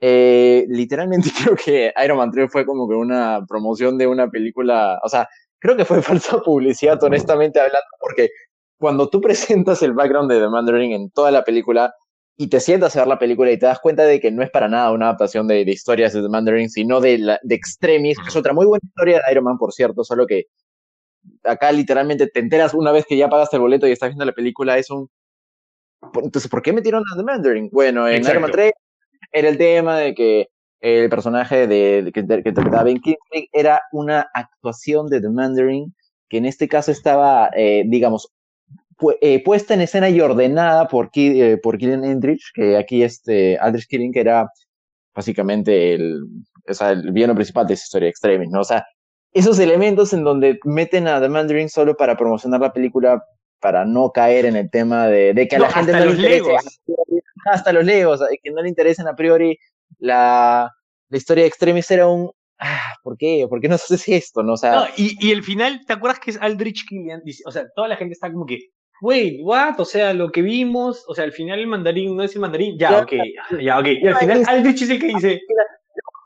[0.01, 4.99] Eh, literalmente creo que Iron Man 3 fue como que una promoción de una película,
[5.03, 8.31] o sea, creo que fue falsa publicidad, honestamente hablando, porque
[8.81, 11.95] cuando tú presentas el background de The Mandarin en toda la película
[12.37, 14.51] y te sientas a ver la película y te das cuenta de que no es
[14.51, 18.29] para nada una adaptación de, historias de The Mandarin, sino de, la, de Extremis, que
[18.29, 20.47] es otra muy buena historia de Iron Man, por cierto, solo que
[21.45, 24.33] acá literalmente te enteras una vez que ya pagaste el boleto y estás viendo la
[24.33, 25.11] película, es un...
[26.15, 27.69] Entonces, ¿por qué metieron a The Mandarin?
[27.71, 28.73] Bueno, en Iron Man 3
[29.33, 30.49] era el tema de que
[30.81, 35.95] el personaje de, que, interpretaba Ben Kingsley era una actuación de The Mandarin
[36.31, 38.33] que en este caso estaba, eh, digamos,
[39.21, 43.87] eh, puesta en escena y ordenada por, eh, por Killian Endrich, que aquí este Aldrich
[43.87, 44.49] Killing, que era
[45.15, 46.23] básicamente el,
[46.69, 48.61] o sea, el villano principal de esa historia de Extremis, ¿no?
[48.61, 48.85] O sea,
[49.33, 53.23] esos elementos en donde meten a The Mandarin solo para promocionar la película,
[53.61, 56.57] para no caer en el tema de, de que a la gente no le interese.
[57.47, 59.59] Hasta los legos, que no le interesen a priori
[59.99, 60.71] la,
[61.09, 63.47] la historia de Extremis era un, ah, ¿por qué?
[63.49, 64.43] ¿Por qué no haces esto?
[64.43, 64.55] ¿no?
[64.55, 67.23] O sea, y, y, el final, ¿te acuerdas que es Aldrich Killian?
[67.47, 69.79] O sea, toda la gente está como que, wait, what?
[69.79, 72.79] O sea, lo que vimos, o sea, al final el mandarín no es el mandarín.
[72.79, 73.13] Ya, ok,
[73.61, 73.87] ya, ok.
[73.87, 75.41] Y al final Aldrich es el que dice.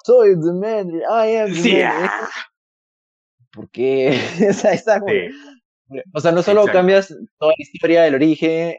[0.05, 2.29] Soy the mandarin, I am the sí, ah.
[3.53, 4.19] ¿Por qué?
[4.51, 5.13] o sea, está como...
[6.13, 7.09] O sea, no solo cambias
[7.39, 8.79] toda la historia del origen, eh,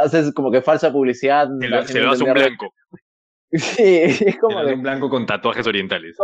[0.00, 1.48] haces como que falsa publicidad.
[1.60, 2.72] Se lo, se lo das un blanco.
[3.56, 4.60] Sí, es como.
[4.60, 6.16] un blanco con tatuajes orientales.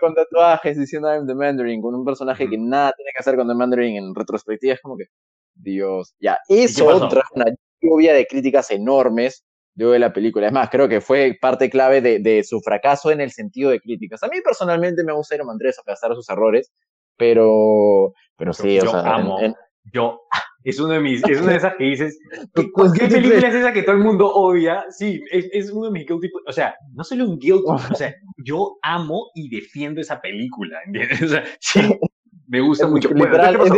[0.00, 3.48] Con tatuajes diciendo I'm the Mandarin, con un personaje que nada tiene que hacer con
[3.48, 4.74] the Mandarin en retrospectiva.
[4.74, 5.06] Es como que,
[5.54, 6.14] Dios.
[6.20, 7.46] Ya, eso trae una
[7.80, 10.46] lluvia de críticas enormes de la película.
[10.46, 13.80] Es más, creo que fue parte clave de, de, su fracaso en el sentido de
[13.80, 14.22] críticas.
[14.22, 16.72] A mí personalmente me gusta Iron Man 3 a pesar de sus errores,
[17.16, 19.38] pero, pero sí, yo o sea, amo.
[19.92, 20.20] Yo,
[20.62, 22.18] es uno de mis, es una de esas que dices,
[22.74, 24.84] pues, ¿qué, película es esa que todo el mundo odia?
[24.90, 28.14] Sí, es, es uno de mis guilty, o sea, no solo un guilty, o sea,
[28.44, 31.22] yo amo y defiendo esa película, ¿entiendes?
[31.22, 31.80] O sea, sí,
[32.46, 33.08] me gusta mucho.
[33.08, 33.76] Literal, bueno,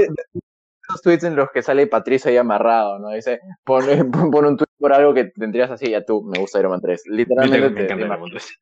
[0.89, 3.11] esos tweets en los que sale Patricio ahí amarrado, ¿no?
[3.11, 3.85] Dice, pon,
[4.31, 7.03] pon, un tweet por algo que tendrías así, ya tú, me gusta Iron Man 3.
[7.07, 7.71] Literalmente.
[7.71, 8.59] Me, encanta 3.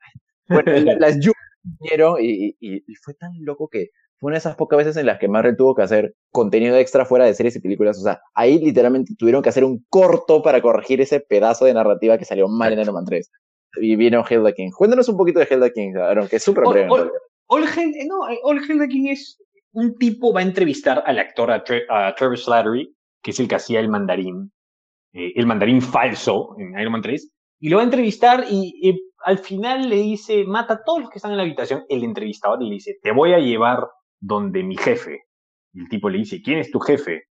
[0.48, 1.18] Bueno, las
[1.62, 5.06] vinieron y, y, y, fue tan loco que fue una de esas pocas veces en
[5.06, 7.98] las que Marvel tuvo que hacer contenido extra fuera de series y películas.
[7.98, 12.18] O sea, ahí literalmente tuvieron que hacer un corto para corregir ese pedazo de narrativa
[12.18, 13.30] que salió mal en Iron Man 3.
[13.80, 14.70] Y vino Hilda King.
[14.70, 16.88] Cuéntanos un poquito de Hilda King, Aaron, que es súper breve.
[17.48, 17.64] All,
[18.06, 19.38] no, All Hilda King es
[19.72, 23.80] un tipo va a entrevistar al actor, a, Trevor Slattery, que es el que hacía
[23.80, 24.52] el mandarín,
[25.12, 27.30] eh, el mandarín falso en Iron Man 3,
[27.60, 31.18] y lo va a entrevistar y, al final le dice, mata a todos los que
[31.18, 33.86] están en la habitación, el entrevistador le dice, te voy a llevar
[34.18, 35.20] donde mi jefe.
[35.72, 37.22] Y el tipo le dice, ¿quién es tu jefe?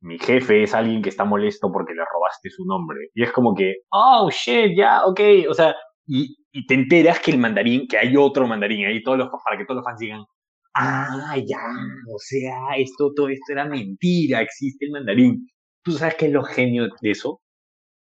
[0.00, 3.08] Mi jefe es alguien que está molesto porque le robaste su nombre.
[3.14, 5.20] Y es como que, oh, shit, ya, ok.
[5.50, 5.74] O sea,
[6.06, 9.58] y, y te enteras que el mandarín, que hay otro mandarín ahí, todos los, para
[9.58, 10.24] que todos los fans digan,
[10.74, 11.64] ah, ya,
[12.12, 15.48] o sea, esto, todo esto era mentira, existe el mandarín.
[15.82, 17.40] ¿Tú sabes qué es lo genio de eso?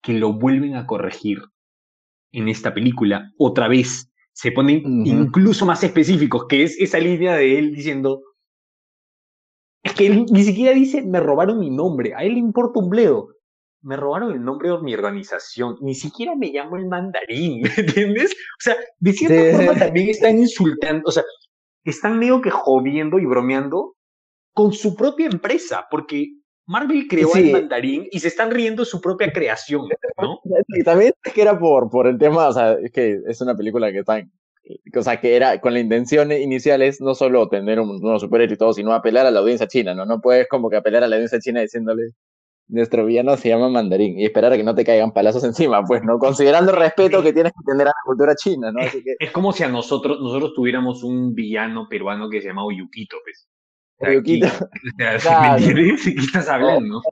[0.03, 1.43] Que lo vuelven a corregir
[2.33, 7.59] en esta película otra vez se ponen incluso más específicos, que es esa línea de
[7.59, 8.23] él diciendo,
[9.83, 12.89] es que él ni siquiera dice, me robaron mi nombre, a él le importa un
[12.89, 13.29] bledo.
[13.85, 18.33] Me robaron el nombre de mi organización, ni siquiera me llamo el mandarín, ¿entiendes?
[18.33, 21.25] O sea, de cierta forma también están insultando, o sea,
[21.85, 23.95] están medio que jodiendo y bromeando
[24.53, 26.29] con su propia empresa, porque
[26.67, 29.89] Marvel creó el mandarín y se están riendo de su propia creación,
[30.21, 30.41] ¿no?
[30.69, 33.57] Y también es que era por, por el tema, o sea, es que es una
[33.57, 34.23] película que está,
[34.95, 38.55] o sea, que era con la intención inicial es no solo tener un nuevo superhéroe
[38.55, 40.07] y todo, sino apelar a la audiencia china, ¿no?
[40.07, 42.11] No puedes como que apelar a la audiencia china diciéndole,
[42.73, 46.03] nuestro villano se llama mandarín y esperar a que no te caigan palazos encima, pues,
[46.03, 46.19] ¿no?
[46.19, 48.81] Considerando el respeto que tienes que tener a la cultura china, ¿no?
[48.81, 53.19] Es, es como si a nosotros, nosotros tuviéramos un villano peruano que se llama Oyuquito,
[53.25, 53.47] pues.
[53.99, 54.47] Oyuquito.
[54.97, 57.03] ¿Me ¿Qué estás hablando?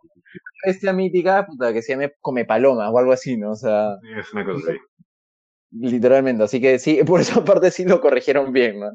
[0.64, 3.52] Esta mítica, puta, que se llame Come Paloma o algo así, ¿no?
[3.52, 3.96] O sea.
[4.18, 4.78] Es una cosa así.
[5.72, 8.90] Literalmente, así que sí, por esa parte sí lo corrigieron bien, ¿no?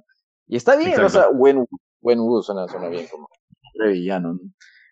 [0.48, 1.66] Y está bien, o sea, buen
[2.02, 3.28] buen suena, suena bien como
[3.88, 4.40] villano, ¿no?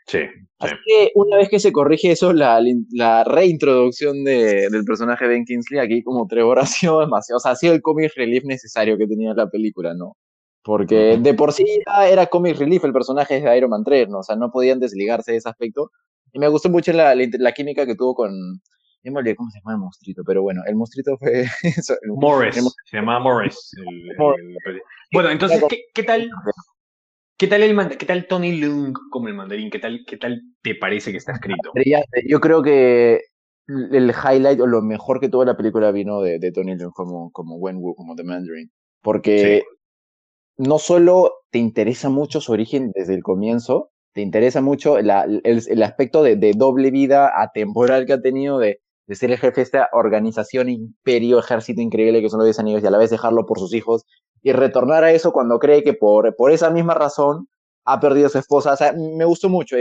[0.06, 0.20] Sí,
[0.64, 2.62] Así que una vez que se corrige eso, la,
[2.92, 7.38] la reintroducción de, del personaje de Ben Kingsley aquí como tres horas ha sido demasiado,
[7.38, 10.16] o sea, ha sido el comic relief necesario que tenía la película, ¿no?
[10.64, 11.66] Porque de por sí
[12.10, 14.20] era comic relief el personaje de Iron Man 3, ¿no?
[14.20, 15.92] O sea, no podían desligarse de ese aspecto.
[16.32, 18.32] Y me gustó mucho la, la, química que tuvo con...
[19.04, 21.44] No me olvidé cómo se llama el monstruito, pero bueno, el monstruito fue...
[22.16, 23.72] Morris, se llamaba Morris.
[25.12, 26.30] bueno, entonces, ¿qué, ¿qué, tal?
[27.38, 29.70] ¿Qué tal, el, ¿Qué tal Tony Leung como el mandarín?
[29.70, 31.72] ¿Qué tal, ¿Qué tal te parece que está escrito?
[32.28, 33.22] Yo creo que
[33.68, 37.32] el highlight o lo mejor que tuvo la película vino de, de Tony Leung como,
[37.32, 38.72] como Wenwu, como The Mandarin.
[39.02, 39.64] Porque
[40.58, 45.12] no solo te interesa mucho su origen desde el comienzo, te interesa mucho el,
[45.44, 49.56] el, aspecto de, de, doble vida atemporal que ha tenido de, de, ser el jefe
[49.56, 53.10] de esta organización, imperio, ejército increíble que son los 10 anillos y a la vez
[53.10, 54.06] dejarlo por sus hijos
[54.44, 57.48] y retornar a eso cuando cree que por, por esa misma razón
[57.86, 58.74] ha perdido a su esposa.
[58.74, 59.76] O sea, me gustó mucho,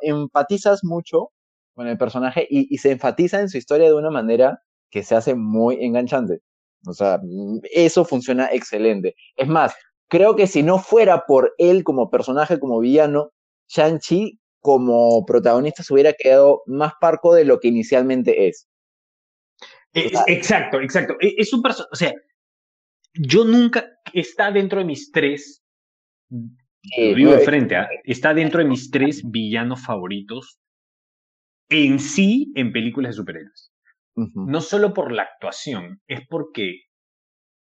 [0.00, 1.30] empatizas mucho
[1.74, 5.14] con el personaje y, y se enfatiza en su historia de una manera que se
[5.16, 6.40] hace muy enganchante.
[6.86, 7.20] O sea,
[7.72, 9.16] eso funciona excelente.
[9.36, 9.74] Es más,
[10.08, 13.32] creo que si no fuera por él como personaje, como villano,
[13.68, 18.68] Shang-Chi como protagonista se hubiera quedado más parco de lo que inicialmente es.
[19.92, 21.16] exacto, exacto.
[21.20, 22.14] E, es un personaje, o sea,
[23.18, 25.62] yo nunca, está dentro de mis tres,
[26.30, 27.88] lo digo de frente, ¿ah?
[28.04, 30.58] está dentro de mis tres villanos favoritos
[31.68, 33.72] en sí en películas de superhéroes.
[34.14, 36.84] No solo por la actuación, es porque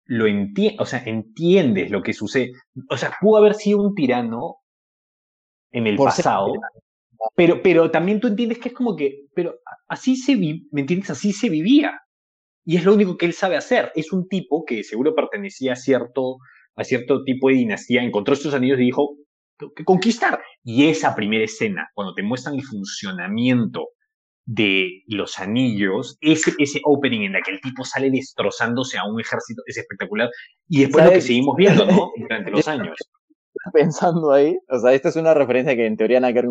[0.06, 2.52] lo entiendes, o sea, entiendes lo que sucede.
[2.90, 4.58] O sea, pudo haber sido un tirano
[5.72, 6.54] en el pasado,
[7.36, 11.12] pero, pero también tú entiendes que es como que, pero así se vi, ¿me entiendes?
[11.12, 12.02] Así se vivía.
[12.64, 13.92] Y es lo único que él sabe hacer.
[13.96, 16.38] Es un tipo que seguro pertenecía a cierto,
[16.76, 19.18] a cierto tipo de dinastía, encontró estos anillos y dijo,
[19.76, 20.42] que conquistar.
[20.64, 23.90] Y esa primera escena, cuando te muestran el funcionamiento
[24.46, 29.20] de los anillos, ese, ese opening en la que el tipo sale destrozándose a un
[29.20, 30.30] ejército es espectacular.
[30.68, 32.12] Y después lo que seguimos viendo, ¿no?
[32.18, 32.96] Durante los años.
[33.74, 36.50] Pensando ahí, o sea, esta es una referencia que en teoría no hay que ver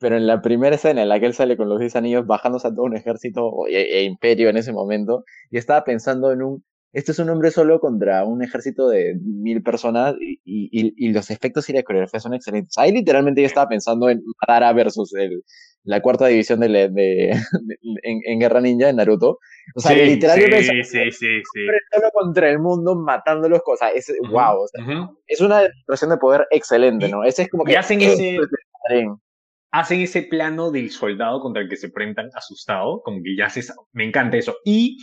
[0.00, 2.66] pero en la primera escena en la que él sale con los 10 anillos bajándose
[2.66, 6.64] a todo un ejército e, e imperio en ese momento, y estaba pensando en un
[6.92, 11.30] este es un hombre solo contra un ejército de mil personas y, y, y los
[11.30, 12.76] efectos y la coreografía son excelentes.
[12.78, 15.44] Ahí literalmente yo estaba pensando en Madara versus el,
[15.84, 17.30] la cuarta división de, de,
[18.02, 19.38] en, en, Guerra Ninja en Naruto.
[19.76, 21.60] O sea, sí, literalmente sí, sí, sí, sí.
[21.92, 23.92] solo contra el mundo matando los cosas.
[23.94, 25.16] Es, uh -huh, wow, o sea, uh -huh.
[25.28, 27.22] es una demostración de poder excelente, ¿no?
[27.22, 27.72] Ese es como que...
[27.72, 28.38] Y hacen ese...
[29.72, 33.62] Hacen ese plano del soldado contra el que se enfrentan asustado, como que ya se...
[33.92, 34.56] Me encanta eso.
[34.64, 34.98] Y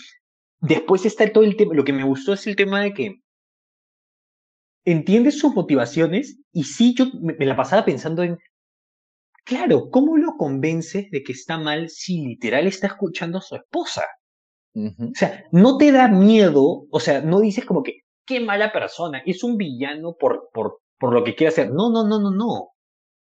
[0.60, 3.22] Después está todo el tema, lo que me gustó es el tema de que
[4.86, 8.38] entiendes sus motivaciones y sí, yo me, me la pasaba pensando en,
[9.44, 14.04] claro, ¿cómo lo convences de que está mal si literal está escuchando a su esposa?
[14.74, 15.12] Uh -huh.
[15.12, 19.22] O sea, no te da miedo, o sea, no dices como que, qué mala persona,
[19.26, 21.70] es un villano por, por, por lo que quiere hacer.
[21.72, 22.70] No, no, no, no, no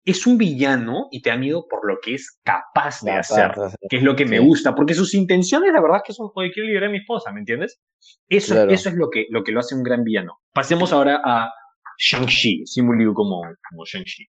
[0.04, 3.52] es un villano y te da miedo por lo que es capaz de hacer,
[3.88, 4.30] que es lo que sí.
[4.30, 6.98] me gusta, porque sus intenciones, la verdad, es que son, oye, quiero liberar a mi
[6.98, 7.80] esposa, ¿me entiendes?
[8.28, 8.70] Eso, claro.
[8.70, 10.40] eso es lo que, lo que lo hace un gran villano.
[10.52, 11.50] Pasemos ahora a
[11.98, 14.26] Shang-Chi, Simu Liu como, como Shang-Chi.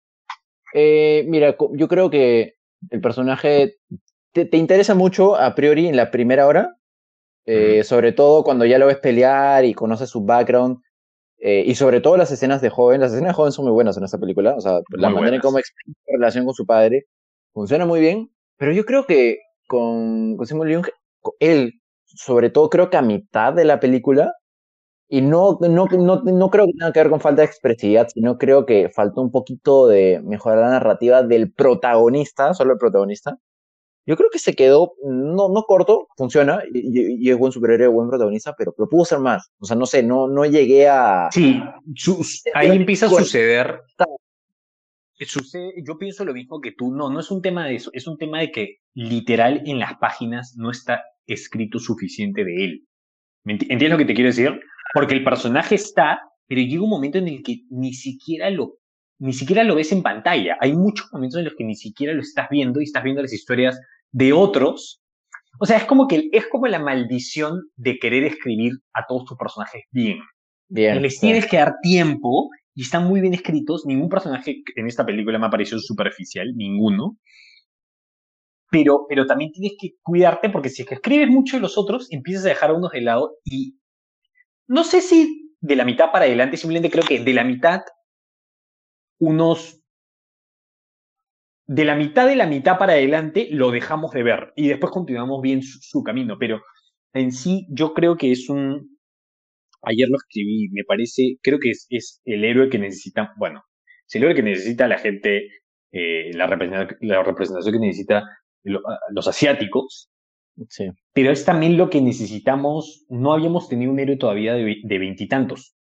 [0.73, 2.55] Eh, mira, yo creo que
[2.89, 3.77] el personaje
[4.31, 6.77] te, te, interesa mucho a priori en la primera hora,
[7.45, 7.83] eh, mm.
[7.83, 10.77] sobre todo cuando ya lo ves pelear y conoces su background,
[11.39, 13.97] eh, y sobre todo las escenas de joven, las escenas de joven son muy buenas
[13.97, 16.65] en esta película, o sea, muy la manera en cómo explica la relación con su
[16.65, 17.05] padre
[17.53, 20.87] funciona muy bien, pero yo creo que con, con Simon Leung,
[21.39, 21.73] él,
[22.05, 24.33] sobre todo creo que a mitad de la película,
[25.07, 28.37] y no, no, no, no creo que tenga que ver con falta de expresividad, sino
[28.37, 33.37] creo que faltó un poquito de mejorar la narrativa del protagonista, solo el protagonista,
[34.09, 38.09] yo creo que se quedó, no, no corto, funciona, y, y es buen superhéroe, buen
[38.09, 39.51] protagonista, pero, pero pudo ser más.
[39.59, 41.29] O sea, no sé, no, no llegué a...
[41.31, 41.61] Sí,
[42.55, 43.81] ahí empieza a suceder.
[45.19, 48.07] Sucede, yo pienso lo mismo que tú, no, no es un tema de eso, es
[48.07, 52.87] un tema de que literal en las páginas no está escrito suficiente de él.
[53.45, 54.59] ¿Entiendes lo que te quiero decir?
[54.91, 58.79] Porque el personaje está, pero llega un momento en el que ni siquiera lo
[59.19, 60.57] ni siquiera lo ves en pantalla.
[60.61, 63.33] Hay muchos momentos en los que ni siquiera lo estás viendo y estás viendo las
[63.33, 63.77] historias
[64.11, 65.01] de otros.
[65.59, 69.37] O sea, es como que es como la maldición de querer escribir a todos tus
[69.37, 70.19] personajes bien.
[70.69, 71.01] Bien.
[71.01, 73.85] Les tienes que dar tiempo y están muy bien escritos.
[73.85, 77.17] Ningún personaje en esta película me ha parecido superficial, ninguno.
[78.71, 82.07] Pero, pero también tienes que cuidarte porque si es que escribes mucho de los otros,
[82.11, 83.79] empiezas a dejar a unos de lado y
[84.67, 87.81] no sé si de la mitad para adelante, simplemente creo que de la mitad
[89.19, 89.78] unos
[91.69, 95.39] de la mitad de la mitad para adelante lo dejamos de ver y después continuamos
[95.39, 96.63] bien su, su, camino, pero
[97.13, 98.97] en sí yo creo que es un,
[99.83, 103.61] ayer lo escribí, me parece, creo que es, es el héroe que necesita, bueno,
[104.07, 105.47] es el héroe que necesita la gente,
[105.91, 108.23] eh, la, representación, la representación que necesita
[108.63, 110.09] lo, los asiáticos,
[110.69, 110.89] sí.
[111.13, 115.75] pero es también lo que necesitamos, no habíamos tenido un héroe todavía de veintitantos.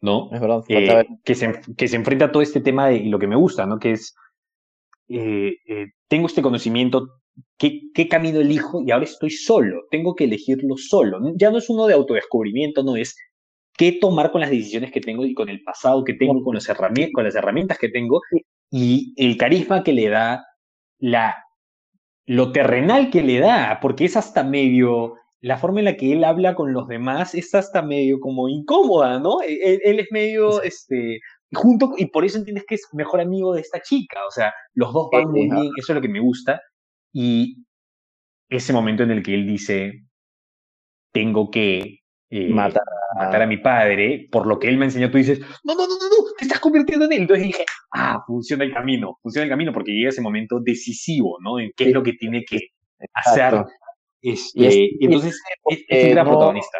[0.00, 0.30] ¿no?
[0.32, 0.62] Es verdad.
[0.68, 3.66] Eh, que, se, que se enfrenta a todo este tema de lo que me gusta,
[3.66, 3.80] ¿no?
[3.80, 4.14] Que es,
[5.08, 7.08] eh, eh, tengo este conocimiento,
[7.56, 8.82] ¿qué, ¿qué, camino elijo?
[8.84, 11.18] Y ahora estoy solo, tengo que elegirlo solo.
[11.36, 13.16] Ya no es uno de autodescubrimiento, no es
[13.76, 16.68] qué tomar con las decisiones que tengo y con el pasado que tengo, con, los
[16.68, 18.20] herramientas, con las herramientas que tengo
[18.70, 20.44] y el carisma que le da,
[20.98, 21.36] la,
[22.26, 26.24] lo terrenal que le da, porque es hasta medio la forma en la que él
[26.24, 29.40] habla con los demás es hasta medio como incómoda, ¿no?
[29.42, 31.20] E, Él, él es medio, este,
[31.52, 34.92] junto, y por eso entiendes que es mejor amigo de esta chica, o sea, los
[34.92, 36.60] dos van muy bien, eso es lo que me gusta,
[37.12, 37.64] y
[38.48, 40.04] ese momento en el que él dice,
[41.12, 42.82] tengo que eh, matar,
[43.12, 43.24] a...
[43.24, 43.46] matar, a...
[43.46, 46.32] mi padre, por lo que él me enseñó, tú dices, no, no, no, no, no,
[46.36, 47.20] te estás convirtiendo en él.
[47.22, 51.58] Entonces dije, ah, funciona el camino, funciona el camino, porque llega ese momento decisivo, ¿no?
[51.58, 52.58] En qué es lo que tiene que
[53.14, 53.64] hacer.
[54.20, 56.78] Este, y, es, entonces es, es un gran no, protagonista.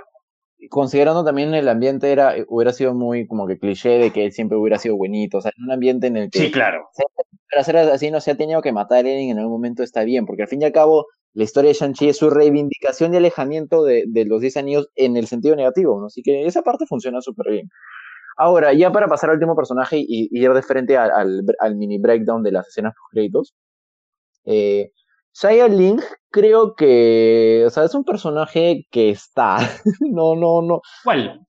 [0.71, 4.59] Considerando también el ambiente, era, hubiera sido muy como que cliché de que él siempre
[4.59, 6.39] hubiera sido buenito, o sea, en un ambiente en el que...
[6.41, 6.89] Sí, claro.
[7.51, 10.05] Para ser así no se ha tenido que matar a alguien en algún momento está
[10.05, 13.19] bien, porque al fin y al cabo la historia de Shang-Chi es su reivindicación y
[13.19, 16.07] alejamiento de, de, los 10 anillos en el sentido negativo, ¿no?
[16.07, 17.71] Así que esa parte funciona súper bien.
[18.37, 21.77] Ahora, ya para pasar al último personaje y, y ir de frente al, al, al,
[21.77, 23.55] mini breakdown de las escenas créditos,
[24.45, 24.93] eh,
[25.41, 29.59] Shia Link creo que, o sea, es un personaje que está.
[30.01, 30.81] no, no, no.
[31.05, 31.41] ¿Cuál?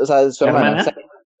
[0.00, 0.80] O sea, su hermana.
[0.80, 0.96] hermana.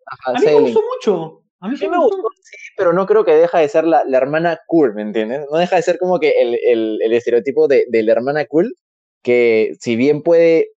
[0.06, 1.42] Ajá, a mí me gustó mucho.
[1.60, 4.04] A A mí sí me gustó, sí, pero no creo que deja de ser la,
[4.04, 5.46] la hermana cool, ¿me entiendes?
[5.50, 8.76] No deja de ser como que el, el, el estereotipo de, de, la hermana cool,
[9.22, 10.72] que si bien puede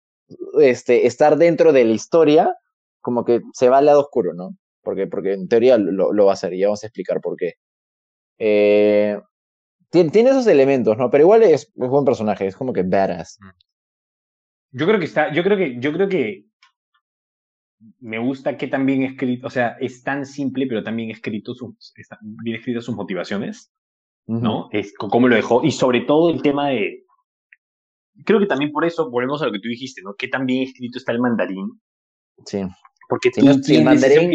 [0.61, 2.55] este, estar dentro de la historia,
[3.01, 4.51] como que se va al lado oscuro, ¿no?
[4.83, 7.37] Porque, porque en teoría lo, lo va a hacer y ya vamos a explicar por
[7.37, 7.55] qué.
[8.39, 9.19] Eh,
[9.91, 11.11] tiene, tiene, esos elementos, ¿no?
[11.11, 13.39] Pero igual es, es buen personaje, es como que badass.
[14.71, 16.45] Yo creo que está, yo creo que, yo creo que
[18.01, 22.57] me gusta que también escrito, o sea, es tan simple, pero también escrito sus, bien
[22.57, 23.73] escritas sus motivaciones,
[24.27, 24.67] ¿no?
[24.67, 24.69] Uh -huh.
[24.73, 27.05] Es cómo lo dejó, y sobre todo el tema de,
[28.25, 30.15] creo que también por eso, volvemos a lo que tú dijiste, ¿no?
[30.15, 31.81] Que tan bien escrito está el mandarín.
[32.45, 32.63] Sí.
[33.09, 34.33] Porque si, no, si el mandarín,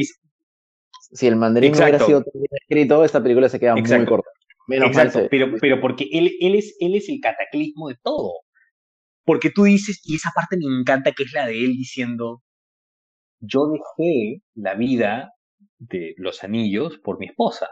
[1.11, 3.97] si el mandarín no hubiera sido tan bien escrito, esta película se queda Exacto.
[3.97, 4.29] muy corta.
[4.67, 8.31] Menos Exacto, mal pero, pero porque él, él, es, él es el cataclismo de todo.
[9.25, 12.41] Porque tú dices, y esa parte me encanta, que es la de él diciendo,
[13.39, 15.31] yo dejé la vida
[15.79, 17.67] de los anillos por mi esposa.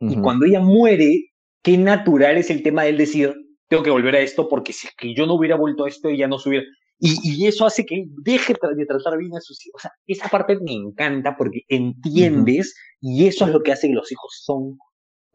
[0.00, 0.12] Uh -huh.
[0.12, 1.30] Y cuando ella muere,
[1.62, 3.34] qué natural es el tema de él decir,
[3.68, 6.08] tengo que volver a esto porque si es que yo no hubiera vuelto a esto,
[6.08, 6.66] ella no se hubiera...
[6.98, 9.80] Y, y eso hace que deje de tratar bien a sus hijos.
[9.80, 13.22] O sea, esa parte me encanta porque entiendes uh -huh.
[13.22, 14.78] y eso es lo que hace que los hijos son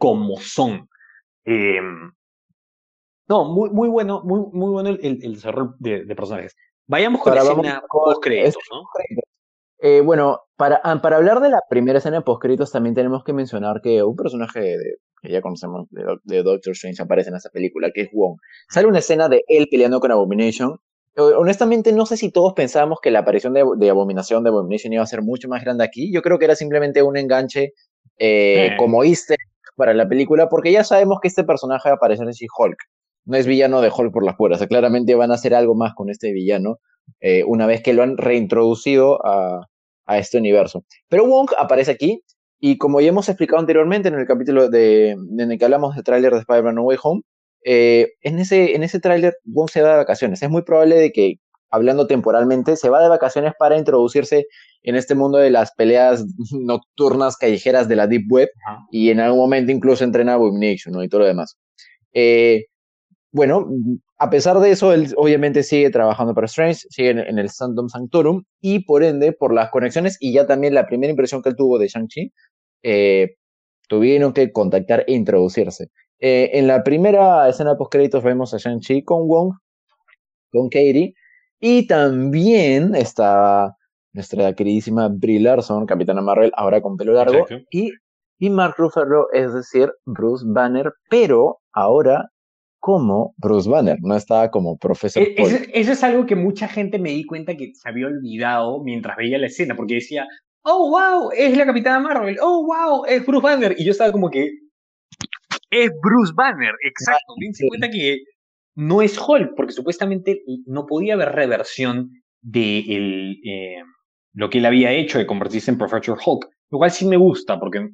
[0.02, 0.90] como son.
[1.46, 1.80] Eh,
[3.28, 6.56] no, muy, muy bueno, muy, muy bueno el, desarrollo de, de, personajes.
[6.88, 8.82] Vayamos con Ahora la escena post-créditos, ¿no?
[9.78, 13.32] Eh, bueno, para, ah, para hablar de la primera escena de post-créditos también tenemos que
[13.32, 17.52] mencionar que un personaje de, que ya conocemos de, de, Doctor Strange aparece en esta
[17.52, 18.38] película, que es Wong.
[18.70, 20.80] Sale una escena de él peleando con Abomination.
[21.16, 25.04] Honestamente, no sé si todos pensábamos que la aparición de, de Abominación de Abomination iba
[25.04, 26.12] a ser mucho más grande aquí.
[26.12, 27.74] Yo creo que era simplemente un enganche
[28.18, 28.76] eh, eh.
[28.78, 29.38] como easter
[29.82, 32.78] para la película, porque ya sabemos que este personaje va a aparecer en She-Hulk.
[33.26, 34.64] No es villano de Hulk por las puertas.
[34.68, 36.78] claramente van a hacer algo más con este villano
[37.20, 39.68] eh, una vez que lo han reintroducido a,
[40.06, 40.86] a, este universo.
[41.10, 42.22] Pero Wong aparece aquí
[42.60, 46.04] y como ya hemos explicado anteriormente en el capítulo de, en el que hablamos del
[46.04, 47.22] tráiler de Spider-Man No Way Home,
[47.66, 50.44] eh, en ese, en ese tráiler Wong se va de vacaciones.
[50.44, 51.38] Es muy probable de que,
[51.72, 54.46] hablando temporalmente, se va de vacaciones para introducirse
[54.84, 58.88] en este mundo de las peleas nocturnas callejeras de la Deep Web uh -huh.
[58.92, 61.04] y en algún momento incluso entrena a Abomination ¿no?
[61.04, 61.58] y todo lo demás.
[62.14, 62.66] Eh,
[63.32, 63.68] bueno,
[64.18, 67.88] a pesar de eso, él obviamente sigue trabajando para Strange, sigue en, en el Sanctum
[67.88, 71.56] Sanctorum y por ende, por las conexiones y ya también la primera impresión que él
[71.56, 72.34] tuvo de Shang-Chi,
[72.84, 73.36] eh,
[73.88, 75.90] tuvieron que contactar e introducirse.
[76.20, 79.54] Eh, en la primera escena post créditos vemos a Shang-Chi con Wong,
[80.52, 81.14] con Katie
[81.62, 83.78] y también está
[84.14, 87.92] nuestra queridísima Brie Larson, Capitana Marvel, ahora con pelo largo, y,
[88.40, 92.30] y Mark Ruffalo, es decir, Bruce Banner, pero ahora
[92.80, 95.22] como Bruce Banner, no estaba como profesor.
[95.22, 98.84] E-, eso, eso, es algo que mucha gente me di cuenta que se había olvidado
[98.84, 100.28] mientras veía la escena, porque decía,
[100.64, 103.76] oh, wow, es la Capitana Marvel, oh, wow, es Bruce Banner.
[103.78, 104.50] Y yo estaba como que,
[105.70, 107.36] es Bruce Banner, exacto.
[107.38, 108.24] Me di cuenta que
[108.76, 112.12] no es Hulk, porque supuestamente no podía haber reversión
[112.42, 113.84] de el, eh,
[114.34, 117.60] lo que él había hecho de convertirse en Professor Hulk, lo cual sí me gusta,
[117.60, 117.90] porque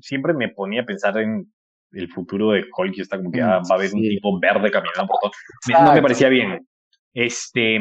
[0.00, 1.50] siempre me ponía a pensar en
[1.92, 3.96] el futuro de Hulk y está como que ah, va a haber sí.
[3.96, 5.32] un tipo verde caminando por todo.
[5.66, 5.88] Exacto.
[5.88, 6.66] No me parecía bien.
[7.14, 7.78] Este,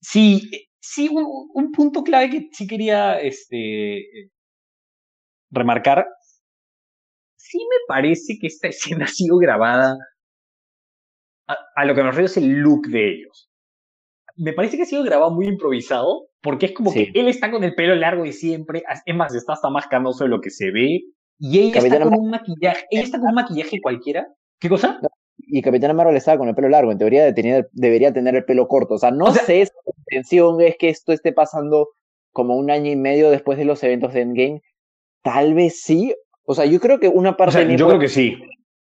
[0.00, 0.50] sí,
[0.80, 4.04] sí, un, un, punto clave que sí quería este,
[5.50, 6.06] remarcar.
[7.36, 9.96] Sí me parece que esta escena ha sido grabada.
[11.46, 13.50] A, a lo que me refiero es el look de ellos.
[14.36, 17.12] Me parece que ha sido grabado muy improvisado, porque es como sí.
[17.12, 20.24] que él está con el pelo largo y siempre, es más, está hasta más canoso
[20.24, 21.02] de lo que se ve,
[21.38, 24.26] y ella Capitana está con un maquillaje, ella está con un maquillaje cualquiera.
[24.60, 25.00] ¿Qué cosa?
[25.38, 28.44] Y Capitana Marvel estaba con el pelo largo, en teoría de tener, debería tener el
[28.44, 28.94] pelo corto.
[28.94, 31.88] O sea, no o sea, sé si la intención es que esto esté pasando
[32.32, 34.62] como un año y medio después de los eventos de Endgame.
[35.22, 36.14] Tal vez sí.
[36.44, 37.58] O sea, yo creo que una parte...
[37.58, 38.38] O sea, yo creo que sí.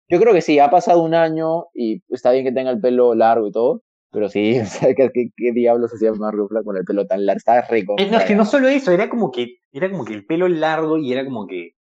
[0.08, 3.14] Yo creo que sí, ha pasado un año y está bien que tenga el pelo
[3.14, 7.26] largo y todo, pero sí, o sea, ¿qué, diablos hacía Margot con el pelo tan
[7.26, 7.38] largo?
[7.38, 7.96] Estaba rico.
[8.10, 10.98] No, es que no solo eso, era como que, era como que el pelo largo
[10.98, 11.74] y era como que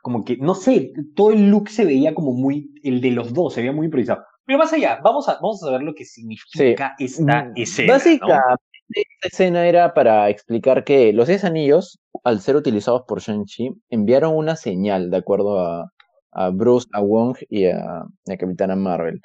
[0.00, 3.52] como que, no sé, todo el look se veía como muy, el de los dos,
[3.52, 4.24] se veía muy improvisado.
[4.44, 7.04] Pero más allá, vamos a, vamos a ver lo que significa sí.
[7.04, 7.92] esta mm, escena.
[7.92, 8.56] Básicamente, ¿no?
[8.88, 14.34] esta escena era para explicar que los 10 anillos, al ser utilizados por Shang-Chi, enviaron
[14.34, 15.92] una señal, de acuerdo a,
[16.32, 19.20] a Bruce, a Wong y a, a Capitana Marvel,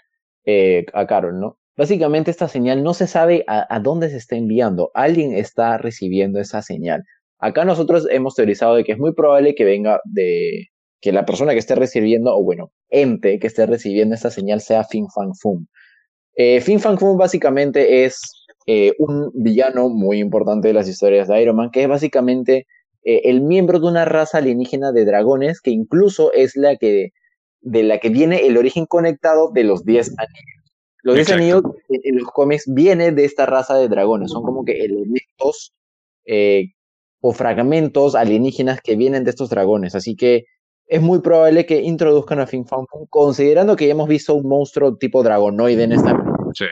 [0.45, 1.57] eh, a Carol, ¿no?
[1.75, 4.91] Básicamente esta señal no se sabe a, dónde se está enviando.
[4.93, 7.03] Alguien está recibiendo esa señal.
[7.39, 10.67] Acá nosotros hemos teorizado de que es muy probable que venga de
[11.01, 14.83] que la persona que esté recibiendo, o bueno, ente que esté recibiendo esta señal sea
[14.83, 15.65] Fin Fang Foom.
[16.35, 21.41] Eh, fin Fang Foom básicamente es eh, un villano muy importante de las historias de
[21.41, 22.67] Iron Man, que es básicamente
[23.03, 27.11] eh, el miembro de una raza alienígena de dragones que incluso es la que
[27.61, 30.63] de la que viene el origen conectado de los 10 anillos.
[31.01, 34.83] Los 10 anillos en los cómics viene de esta raza de dragones, son como que
[34.83, 35.73] elementos
[36.25, 36.73] eh,
[37.21, 40.45] o fragmentos alienígenas que vienen de estos dragones, así que
[40.85, 44.47] es muy probable que introduzcan a Fin Fan Fum, considerando que ya hemos visto un
[44.47, 46.11] monstruo tipo dragonoide en esta
[46.53, 46.65] sí.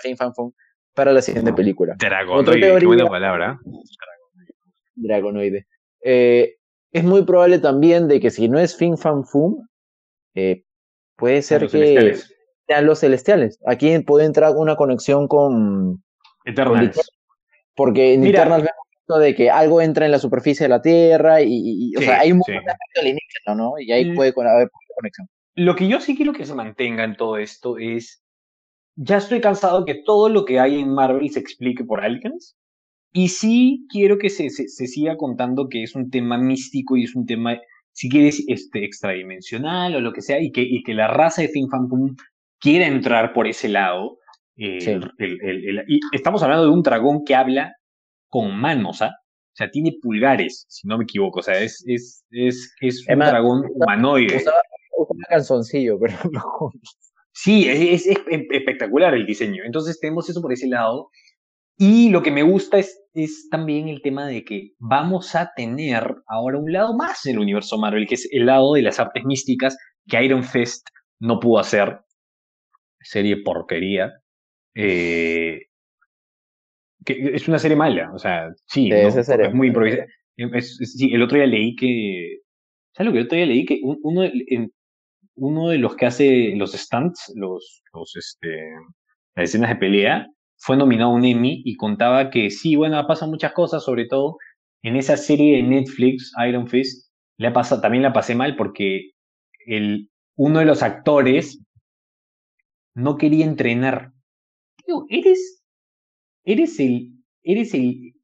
[0.00, 0.52] Fin Fan Fum
[0.94, 1.94] para la siguiente película.
[1.98, 3.60] Dragonoide, qué buena palabra.
[4.94, 5.66] Dragonoide.
[6.02, 6.56] Eh,
[6.92, 9.66] es muy probable también de que si no es Fin Fan Fum,
[10.34, 10.64] eh,
[11.16, 12.34] puede ser que celestiales.
[12.66, 13.58] sean los celestiales.
[13.66, 16.02] Aquí puede entrar una conexión con
[16.44, 17.10] Eternals.
[17.74, 21.94] porque en Eternals vemos de que algo entra en la superficie de la Tierra y,
[21.96, 23.74] o sea, hay un montón de alienígena, ¿no?
[23.78, 25.28] Y ahí puede haber conexión.
[25.56, 28.24] Lo que yo sí quiero que se mantenga en todo esto es,
[28.96, 32.56] ya estoy cansado que todo lo que hay en Marvel se explique por aliens.
[33.14, 37.04] Y sí quiero que se, se, se siga contando que es un tema místico y
[37.04, 37.58] es un tema
[37.94, 41.48] si quieres, este, extradimensional o lo que sea, y que, y que la raza de
[41.48, 42.16] Fin Fan Pum
[42.60, 44.18] quiera entrar por ese lado.
[44.56, 45.00] Eh,
[45.86, 47.72] y estamos hablando de un dragón que habla
[48.28, 49.12] con manos, ¿ah?
[49.16, 51.38] O sea, tiene pulgares, si no me equivoco.
[51.38, 54.42] O sea, es, es, es, es un dragón humanoide.
[54.96, 56.16] un calzoncillo, pero
[57.32, 59.62] Sí, es, es, espectacular el diseño.
[59.64, 61.10] Entonces tenemos eso por ese lado.
[61.76, 66.14] Y lo que me gusta es, es también el tema de que vamos a tener
[66.26, 69.76] ahora un lado más del universo Marvel, que es el lado de las artes místicas
[70.06, 70.86] que Iron Fist
[71.20, 72.00] no pudo hacer.
[73.00, 74.12] Serie porquería.
[74.74, 75.62] Eh,
[77.04, 80.06] que es una serie mala, o sea, sí, es muy improvisada.
[80.60, 82.38] sí, el otro día leí que.
[82.96, 83.64] ¿Sabes lo que el otro día leí?
[83.66, 84.30] Que uno,
[85.36, 88.70] uno de los que hace los stunts, los, los este,
[89.34, 93.30] las escenas de pelea, fue nominado a un Emmy y contaba que sí, bueno, pasan
[93.30, 94.36] muchas cosas, sobre todo
[94.82, 99.10] en esa serie de Netflix, Iron Fist, le ha también la pasé mal porque
[99.66, 101.62] el, uno de los actores
[102.94, 104.12] no quería entrenar.
[105.08, 105.62] eres,
[106.44, 108.14] eres el, eres el,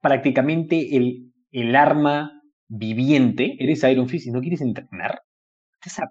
[0.00, 5.20] prácticamente el, el arma viviente, eres Iron Fist y no quieres entrenar.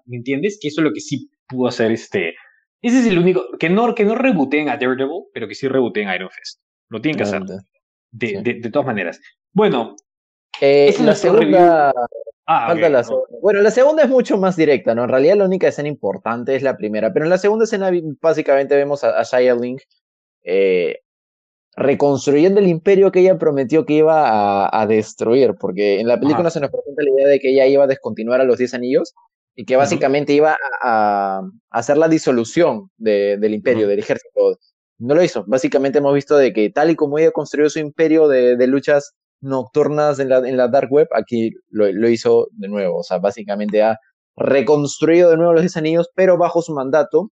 [0.06, 0.58] ¿Me entiendes?
[0.60, 2.34] Que eso es lo que sí pudo hacer este
[2.82, 3.46] ese es el único.
[3.58, 6.60] Que no, que no a Daredevil, pero que sí rebooten a Iron Fist.
[6.88, 7.42] Lo tienen que hacer.
[8.10, 9.20] De, de, todas maneras.
[9.52, 9.96] Bueno.
[10.60, 11.92] Eh, la segunda.
[12.46, 13.06] Ah, la
[13.40, 15.04] Bueno, la segunda es mucho más directa, ¿no?
[15.04, 18.74] En realidad la única escena importante es la primera, pero en la segunda escena básicamente
[18.74, 19.82] vemos a, a Shia Link
[20.42, 20.98] eh,
[21.76, 26.50] reconstruyendo el imperio que ella prometió que iba a, a destruir, porque en la película
[26.50, 29.14] se nos presenta la idea de que ella iba a descontinuar a los Diez Anillos,
[29.54, 34.58] y que básicamente iba a, hacer la disolución del imperio, del ejército.
[34.98, 35.44] No lo hizo.
[35.46, 40.18] Básicamente hemos visto de que tal y como ella construyó su imperio de, luchas nocturnas
[40.18, 42.98] en la, en la Dark Web, aquí lo, hizo de nuevo.
[42.98, 43.98] O sea, básicamente ha
[44.36, 47.30] reconstruido de nuevo los 10 anillos, pero bajo su mandato,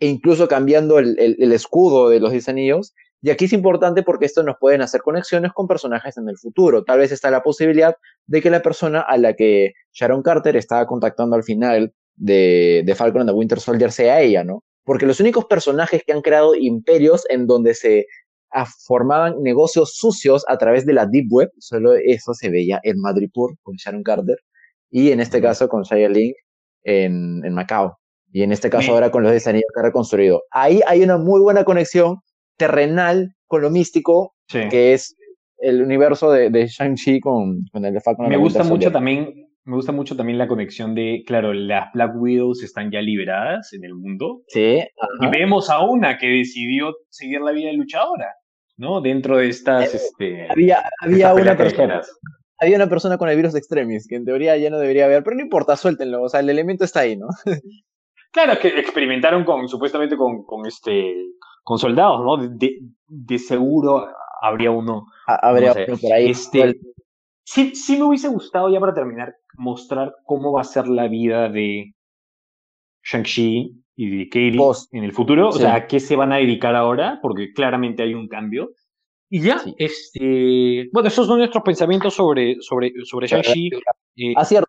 [0.00, 2.94] e incluso cambiando el, el escudo de los 10 anillos,
[3.24, 6.84] y aquí es importante porque esto nos pueden hacer conexiones con personajes en el futuro.
[6.84, 7.96] Tal vez está la posibilidad
[8.26, 12.94] de que la persona a la que Sharon Carter estaba contactando al final de, de
[12.94, 14.62] Falcon and the Winter Soldier sea ella, ¿no?
[14.84, 18.04] Porque los únicos personajes que han creado imperios en donde se
[18.86, 23.56] formaban negocios sucios a través de la Deep Web, solo eso se veía en Madripoor
[23.62, 24.36] con Sharon Carter
[24.90, 26.34] y en este caso con Shia Link
[26.82, 27.96] en, en Macao.
[28.30, 30.42] Y en este caso ahora con los de que ha reconstruido.
[30.50, 32.18] Ahí hay una muy buena conexión
[32.56, 35.16] terrenal con lo místico, que es
[35.58, 38.28] el universo de, de Shang-Chi con, con, el de Falcon.
[38.28, 42.62] Me gusta mucho también, me gusta mucho también la conexión de, claro, las Black Widows
[42.62, 44.42] están ya liberadas en el mundo.
[44.48, 44.82] Sí.
[45.20, 48.34] Y vemos a una que decidió seguir la vida de luchadora,
[48.76, 49.00] ¿no?
[49.00, 52.02] Dentro de estas, eh, este, había, había una persona.
[52.58, 55.24] Había una persona con el virus de extremis, que en teoría ya no debería haber,
[55.24, 57.26] pero no importa, suéltenlo, o sea, el elemento está ahí, ¿no?
[58.32, 61.14] claro, que experimentaron con, supuestamente con, con este,
[61.64, 62.36] con soldados, ¿no?
[62.36, 64.06] De, de seguro
[64.40, 65.06] habría uno.
[65.26, 66.30] Habría uno por ahí.
[66.30, 66.78] Este,
[67.42, 71.48] sí, sí me hubiese gustado, ya para terminar, mostrar cómo va a ser la vida
[71.48, 71.94] de
[73.02, 74.58] Shang-Chi y de Katie
[74.92, 75.48] en el futuro.
[75.48, 78.70] O sea, a qué se van a dedicar ahora, porque claramente hay un cambio.
[79.30, 83.70] Y ya, este, bueno, esos son nuestros pensamientos sobre, sobre, sobre Shang-Chi.
[84.16, 84.68] Eh, Acierto.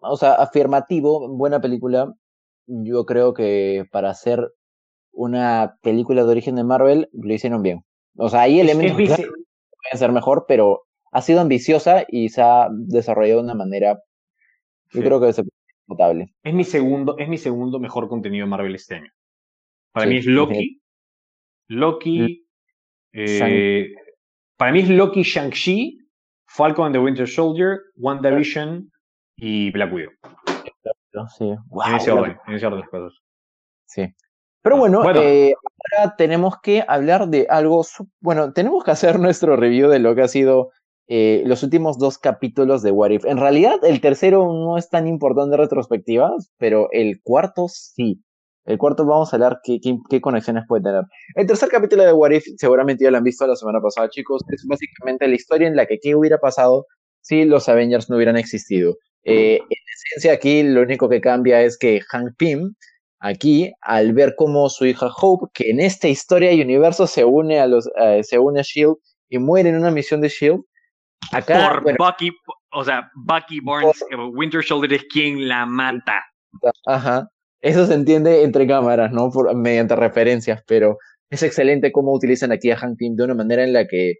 [0.00, 2.12] O sea, afirmativo, buena película.
[2.66, 4.52] Yo creo que para hacer
[5.12, 7.84] una película de origen de Marvel, lo hicieron bien.
[8.16, 10.82] O sea, hay elementos que pueden ser mejor, pero
[11.12, 14.00] ha sido ambiciosa y se ha desarrollado de una manera,
[14.92, 15.42] yo creo que es
[15.86, 16.34] notable.
[16.42, 19.10] Es mi segundo, es mi segundo mejor contenido de Marvel este año.
[19.92, 20.80] Para mí es Loki.
[21.68, 22.46] Loki.
[23.12, 23.94] Eh,
[24.56, 25.98] para mí es Loki, Shang-Chi,
[26.46, 28.90] Falcon and the Winter Soldier, WandaVision
[29.36, 30.12] y Black Widow.
[31.36, 31.44] Sí.
[31.44, 33.18] en ese orden, en ese orden las cosas.
[33.84, 34.14] Sí.
[34.62, 35.54] Pero bueno, Eh,
[35.96, 37.84] ahora tenemos que hablar de algo,
[38.20, 40.70] bueno, tenemos que hacer nuestro review de lo que ha sido
[41.08, 43.24] eh, los últimos dos capítulos de What If.
[43.24, 48.22] En realidad, el tercero no es tan importante retrospectivas, pero el cuarto sí.
[48.64, 51.02] El cuarto vamos a hablar qué, qué, conexiones puede tener.
[51.34, 54.42] El tercer capítulo de What If, seguramente ya lo han visto la semana pasada, chicos,
[54.48, 56.86] es básicamente la historia en la que qué hubiera pasado
[57.20, 58.96] si los Avengers no hubieran existido.
[59.24, 62.74] Eh, en esencia, aquí lo único que cambia es que Hank Pym,
[63.22, 67.60] aquí, al ver cómo su hija Hope, que en esta historia y universo se une
[67.60, 68.96] a los, eh, se une a Shield
[69.28, 70.60] y muere en una misión de Shield.
[71.30, 72.30] Acá, por Bucky,
[72.72, 74.04] o sea, Bucky Barnes,
[74.34, 76.24] Winter Soldier es quien la mata.
[76.84, 77.28] Ajá.
[77.60, 79.30] Eso se entiende entre cámaras, ¿no?
[79.30, 80.98] Por, mediante referencias, pero
[81.30, 84.14] es excelente cómo utilizan aquí a Hank Pym de una manera en la que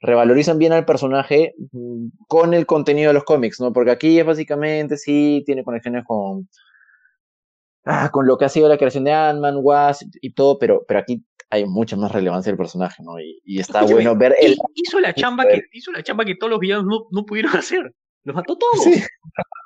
[0.00, 3.72] revalorizan bien al personaje mm, con el contenido de los cómics, ¿no?
[3.72, 6.48] Porque aquí es básicamente, sí, tiene conexiones con,
[7.88, 11.00] ah, con lo que ha sido la creación de Ant-Man, Wasp y todo, pero, pero
[11.00, 13.18] aquí hay mucha más relevancia del personaje, ¿no?
[13.18, 14.36] Y, está bueno ver...
[14.40, 14.56] El...
[14.74, 17.94] Hizo, la chamba que, hizo la chamba que todos los villanos no, no pudieron hacer.
[18.24, 18.84] Los mató todos.
[18.84, 19.02] Sí.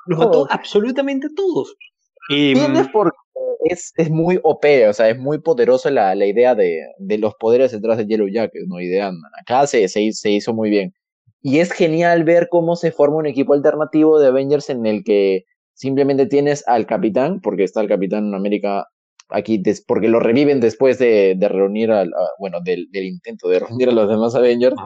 [0.07, 1.75] Los mató absolutamente todos.
[2.29, 3.17] Tienes em, porque
[3.65, 7.35] es, es muy OP, o sea, es muy poderoso la, la idea de, de, los
[7.35, 8.81] poderes detrás de Yellow Jacket, ¿no?
[8.81, 10.95] Y de ant Acá se, se, se, hizo muy bien.
[11.41, 15.45] Y es genial ver cómo se forma un equipo alternativo de Avengers en el que
[15.83, 18.87] simplemente tienes al capitán, porque está el capitán en América
[19.31, 23.89] aquí, porque lo reviven después de, de reunir al, bueno, del, del, intento de reunir
[23.89, 24.77] a los demás Avengers.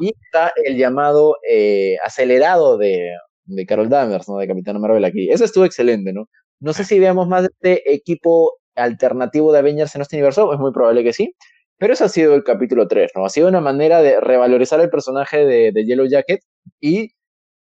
[0.00, 3.10] Y está el llamado eh, acelerado de,
[3.46, 4.38] de Carol Danvers, ¿no?
[4.38, 5.28] De Capitán Marvel aquí.
[5.30, 6.28] Eso estuvo excelente, ¿no?
[6.60, 10.60] No sé si veamos más de este equipo alternativo de Avengers en este universo, es
[10.60, 11.34] muy probable que sí.
[11.76, 13.26] Pero ese ha sido el capítulo 3, ¿no?
[13.26, 16.40] Ha sido una manera de revalorizar el personaje de, Yellow Jacket
[16.80, 17.10] y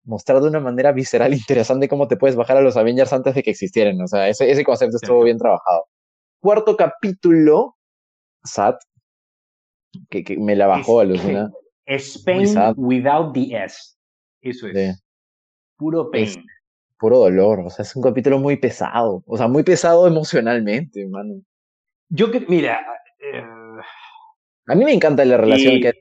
[0.04, 3.42] mostrar de una manera visceral interesante cómo te puedes bajar a los Avengers antes de
[3.42, 4.00] que existieran.
[4.00, 5.86] O sea, ese, ese concepto estuvo bien trabajado.
[6.40, 7.76] Cuarto capítulo,
[8.44, 8.76] Sat,
[10.10, 11.50] que, que me la bajó a Lucina.
[11.86, 12.46] Spain
[12.76, 13.94] without the S.
[14.42, 15.02] Eso es.
[15.76, 16.30] Puro pain
[17.04, 17.60] puro dolor.
[17.60, 19.22] O sea, es un capítulo muy pesado.
[19.26, 21.34] O sea, muy pesado emocionalmente, hermano.
[22.08, 22.80] Yo que, mira.
[23.18, 23.42] Eh,
[24.66, 25.92] a mí me encanta la relación que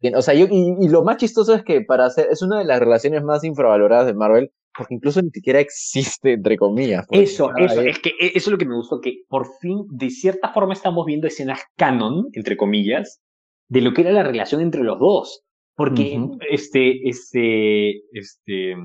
[0.00, 0.16] tiene.
[0.16, 2.28] O sea, yo, y, lo más chistoso es que para hacer.
[2.30, 4.50] Es una de las relaciones más infravaloradas de Marvel.
[4.76, 7.06] Porque incluso ni siquiera existe, entre comillas.
[7.10, 10.10] Eso, eso, es que e, eso es lo que me gustó, que por fin, de
[10.10, 13.20] cierta forma, estamos viendo escenas canon, entre comillas,
[13.68, 15.44] de lo que era la relación entre los dos.
[15.76, 16.20] Porque,
[16.50, 18.76] este, este, este,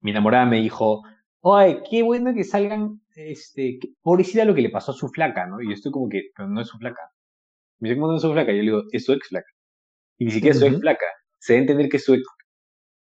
[0.00, 1.02] mi enamorada me dijo,
[1.42, 5.60] ay, qué bueno que salgan, este, pobrecita lo que le pasó a su flaca, ¿no?
[5.60, 7.00] Y yo estoy como que, pero no es su flaca.
[7.78, 8.52] Me dice, ¿cómo no es su flaca?
[8.52, 9.48] Y yo le digo, es su ex flaca.
[10.18, 11.06] Y ni siquiera es su ex flaca.
[11.38, 12.24] Se debe entender que es su ex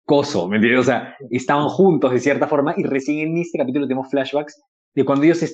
[0.05, 0.81] coso, ¿me entiendes?
[0.81, 4.59] O sea, estaban juntos de cierta forma y recién en este capítulo tenemos flashbacks
[4.95, 5.45] de cuando ellos,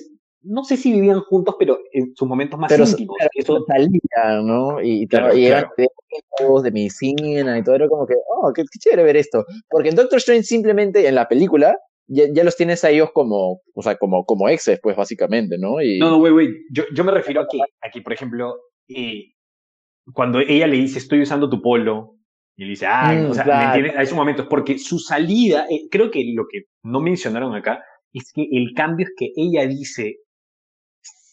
[0.43, 3.17] no sé si vivían juntos, pero en sus momentos más íntimos.
[3.19, 4.81] Pero eso salía, ¿no?
[4.81, 9.17] Y, claro, y eran de medicina y todo, era como que, oh, qué, chévere ver
[9.17, 9.43] esto.
[9.69, 11.77] Porque en Doctor Strange simplemente en la película
[12.07, 15.81] ya, ya, los tienes a ellos como, o sea, como, como exes, pues básicamente, ¿no?
[15.81, 15.99] Y...
[15.99, 18.55] No, no, güey, güey, yo, yo me refiero a que, aquí, por ejemplo,
[18.87, 19.33] eh,
[20.13, 22.17] cuando ella le dice, estoy usando tu polo,
[22.57, 23.95] y él dice, ah, o sea, ¿me entiendes?
[23.95, 27.83] A esos momentos, porque su salida, eh, creo que lo que no mencionaron acá,
[28.13, 30.19] es que el cambio es que ella dice,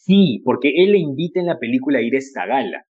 [0.05, 2.85] Sí, porque él le invita en la película a ir a esta gala.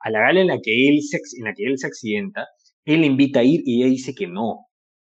[0.00, 2.46] A la gala en la que él se, en la que él se accidenta,
[2.86, 4.66] él le invita a ir y ella dice que no.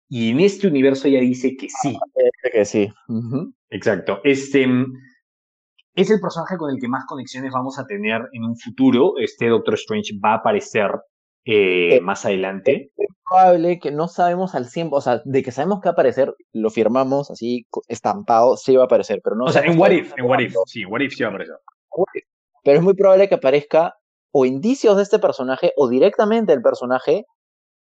[0.08, 1.94] Y en este universo ella dice que sí.
[1.94, 2.88] Ah, que sí.
[3.70, 4.20] Exacto.
[4.24, 4.66] Este
[5.94, 9.14] es el personaje con el que más conexiones vamos a tener en un futuro.
[9.18, 10.90] Este Doctor Strange va a aparecer
[11.44, 12.90] eh, más adelante.
[12.96, 15.92] Es probable que no sabemos al 100%, o sea, de que sabemos que va a
[15.92, 19.44] aparecer, lo firmamos así estampado, sí va a aparecer, pero no.
[19.44, 21.56] O sea, en What If, en What If, sí, What If sí va a aparecer.
[22.64, 23.96] Pero es muy probable que aparezca
[24.32, 27.26] o indicios de este personaje o directamente el personaje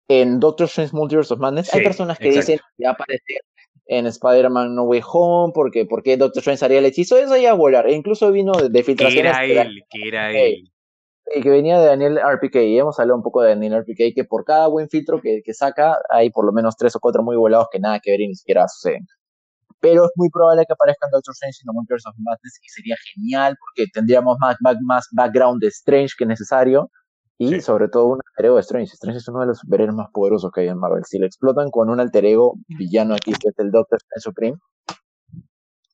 [0.07, 1.73] en Doctor Strange Multiverse of Madness.
[1.73, 3.37] Hay personas que dicen que va a aparecer
[3.87, 7.53] en Spider-Man No Way Home, porque, porque Doctor Strange haría el hechizo, eso ya a
[7.55, 7.87] volar.
[7.87, 9.37] E incluso vino de, de filtraciones.
[9.37, 10.71] Que era él, que era él
[11.35, 14.23] y que venía de Daniel RPK, y hemos hablado un poco de Daniel RPK, que
[14.23, 17.35] por cada buen filtro que, que, saca, hay por lo menos tres o cuatro muy
[17.35, 19.05] volados que nada que ver y ni siquiera suceden.
[19.79, 22.95] Pero es muy probable que aparezcan Doctor Strange en The Multiverse of Madness, y sería
[23.13, 26.89] genial, porque tendríamos más, más, background de Strange que necesario,
[27.37, 28.93] y sobre todo un alter ego de Strange.
[28.93, 31.03] Strange es uno de los superhéroes más poderosos que hay en Marvel.
[31.05, 34.57] Si lo explotan con un alter ego villano aquí, que es el Doctor Strange Supreme,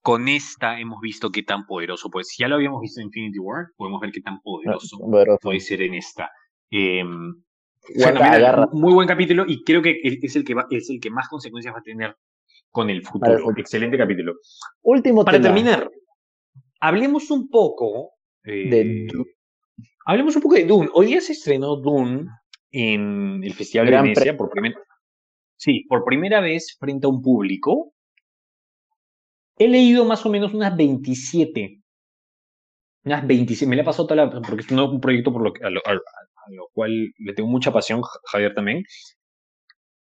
[0.01, 3.67] con esta hemos visto qué tan poderoso, pues ya lo habíamos visto en Infinity War,
[3.77, 4.97] podemos ver qué tan poderoso
[5.41, 6.29] puede ser en esta.
[6.69, 7.33] Em,
[8.71, 11.79] muy buen capítulo y creo que es el que, es el que más consecuencias va
[11.79, 12.15] a tener
[12.69, 13.51] con el futuro.
[13.55, 14.35] Excelente capítulo.
[14.81, 15.89] Último Para terminar,
[16.79, 18.11] hablemos un poco
[18.43, 19.07] eh, de
[20.05, 20.89] Hablemos un poco de Dune.
[20.93, 22.27] Hoy día se estrenó Dune
[22.71, 24.79] en el Festival de Venecia por primera
[25.55, 27.93] Sí, por primera vez frente a un público.
[29.57, 31.81] He leído más o menos unas 27.
[33.05, 33.69] Unas 27.
[33.69, 34.41] Me la he pasado toda la.
[34.41, 38.83] Porque es un proyecto por lo, a, lo, cual le tengo mucha pasión, Javier también.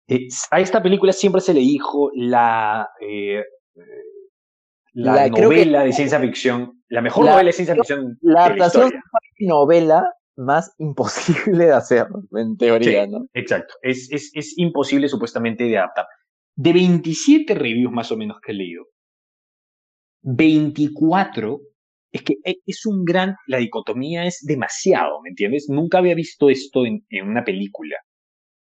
[0.09, 2.91] Eh, a esta película siempre se le dijo la.
[3.01, 3.43] Eh,
[4.97, 8.17] la, novela de ciencia ficción, la mejor novela de ciencia ficción.
[8.23, 8.93] La adaptación
[9.41, 13.27] novela más imposible de hacer, en teoría, ¿no?
[13.35, 16.07] Exacto, es, es, es imposible supuestamente de adaptar.
[16.55, 18.85] De 27 reviews más o menos que he leído,
[20.23, 21.61] 24
[22.13, 25.67] es que e, es un gran, la dicotomía es demasiado, ¿me entiendes?
[25.69, 27.97] Nunca había visto esto en, en, una película.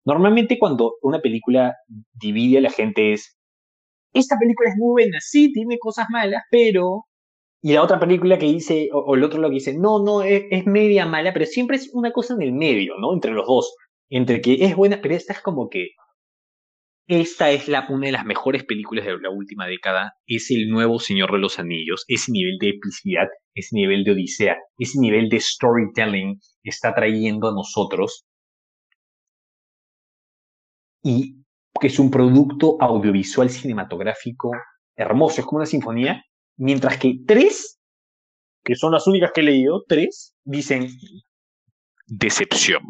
[0.05, 1.75] Normalmente cuando una película
[2.13, 3.36] divide a la gente es,
[4.13, 7.05] esta película es muy buena, sí, tiene cosas malas, pero...
[7.61, 10.65] Y la otra película que dice, o, el otro lo que dice, no, no, es,
[10.65, 13.13] media mala, pero siempre es una cosa en el medio, ¿no?
[13.13, 13.75] Entre los dos.
[14.09, 15.89] Entre que es buena, pero esta es como que
[17.07, 20.13] esta es una de las mejores películas de la última década.
[20.27, 22.03] Es el nuevo Señor de los Anillos.
[22.07, 27.53] Ese nivel de epicidad, ese nivel de odisea, ese nivel de storytelling está trayendo a
[27.53, 28.25] nosotros.
[31.01, 31.46] Y
[31.79, 34.51] que es un producto audiovisual cinematográfico
[34.95, 36.23] hermoso, es como una sinfonía,
[36.57, 37.79] mientras que tres,
[38.63, 40.89] que son las únicas que he leído, tres, dicen
[42.05, 42.83] decepción,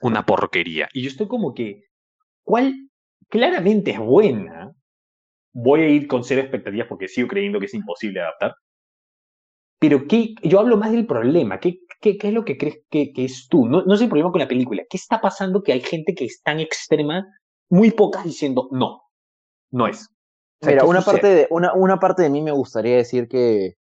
[0.00, 0.88] una porquería.
[0.92, 1.84] Y yo estoy como que,
[2.42, 2.74] ¿cuál
[3.28, 4.72] claramente es buena?
[5.52, 8.54] Voy a ir con cero expectativas porque sigo creyendo que es imposible adaptar.
[9.80, 10.34] Pero ¿qué?
[10.42, 11.60] yo hablo más del problema.
[11.60, 13.66] ¿Qué, qué, qué es lo que crees que, que es tú?
[13.66, 14.82] No, no es el problema con la película.
[14.88, 17.24] ¿Qué está pasando que hay gente que es tan extrema
[17.70, 19.02] muy pocas diciendo no,
[19.70, 20.08] no es.
[20.60, 23.76] Mira, una parte, de, una, una parte de mí me gustaría decir que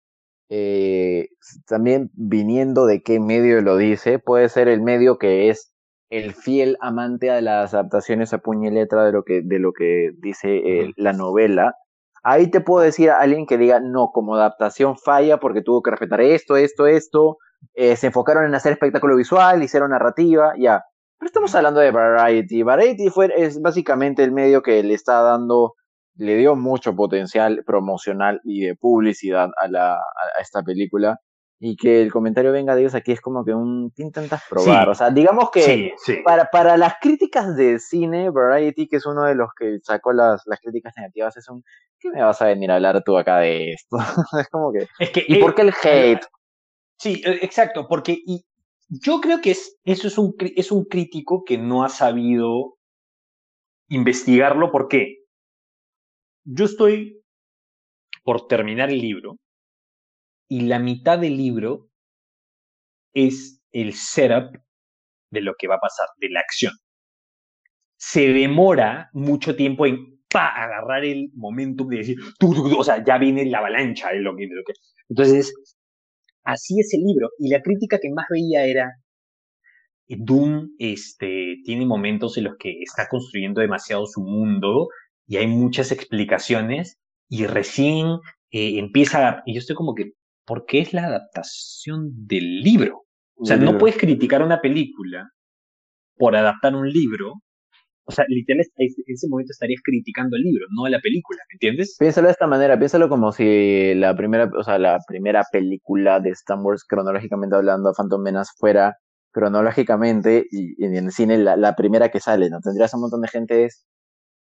[0.50, 1.30] eh,
[1.68, 5.74] también viniendo de qué medio lo dice, puede ser el medio que es
[6.10, 9.74] el fiel amante de las adaptaciones a puño y letra de lo que, de lo
[9.74, 11.76] que dice eh, la novela.
[12.24, 15.92] Ahí te puedo decir a alguien que diga, no, como adaptación falla porque tuvo que
[15.92, 17.38] respetar esto, esto, esto,
[17.74, 20.84] eh, se enfocaron en hacer espectáculo visual, hicieron narrativa, ya.
[21.18, 22.64] Pero estamos hablando de Variety.
[22.64, 25.76] Variety fue, es básicamente el medio que le está dando,
[26.16, 31.20] le dio mucho potencial promocional y de publicidad a, la, a esta película.
[31.58, 34.90] Y que el comentario venga de ellos aquí es como que un ¿qué intentas probar?
[34.90, 35.94] O sea, digamos que
[36.26, 40.44] Para, para las críticas de cine, Variety, que es uno de los que sacó las,
[40.48, 41.64] las críticas negativas, es un
[41.98, 43.98] ¿qué me vas a venir a hablar tú acá de esto?
[44.40, 44.88] es como que.
[45.00, 46.26] Es que ¿Y por qué el hate?
[46.98, 48.46] Sí, e, exacto, porque y,
[48.88, 52.78] yo creo que es, eso es un, es un crítico que no ha sabido
[53.90, 54.72] investigarlo.
[54.72, 55.24] ¿Por qué?
[56.44, 57.22] Yo estoy
[58.24, 59.38] por terminar el libro
[60.50, 61.90] y la mitad del libro
[63.14, 64.58] es el setup
[65.32, 66.74] de lo que va a pasar, de la acción.
[67.98, 73.60] Se demora mucho tiempo en agarrar el momentum de decir, o sea, ya viene la
[73.60, 74.48] avalancha de lo que.
[75.10, 75.54] Entonces,
[76.46, 77.30] Así es el libro.
[77.40, 78.92] Y la crítica que más veía era,
[80.08, 84.88] Doom este, tiene momentos en los que está construyendo demasiado su mundo
[85.28, 88.20] y hay muchas explicaciones y recién
[88.52, 89.44] eh, empieza a...
[89.46, 90.12] Y yo estoy como que,
[90.46, 93.06] ¿por qué es la adaptación del libro?
[93.38, 95.30] O sea, no puedes criticar una película
[96.16, 97.34] por adaptar un libro
[98.08, 101.96] o sea, literalmente en ese momento estarías criticando el libro, no la película, ¿me entiendes?
[102.00, 106.30] Piénsalo de esta manera, piénsalo como si la primera, o sea, la primera película de
[106.30, 108.98] Star Wars, cronológicamente hablando, Phantom Menace, fuera
[109.32, 112.60] cronológicamente y, en el cine la, primera que sale, ¿no?
[112.62, 113.68] Tendrías un montón de gente,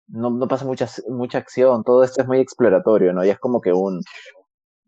[0.08, 3.24] no, no pasa mucha, mucha acción, todo esto es muy exploratorio, ¿no?
[3.24, 4.02] Y es como que un...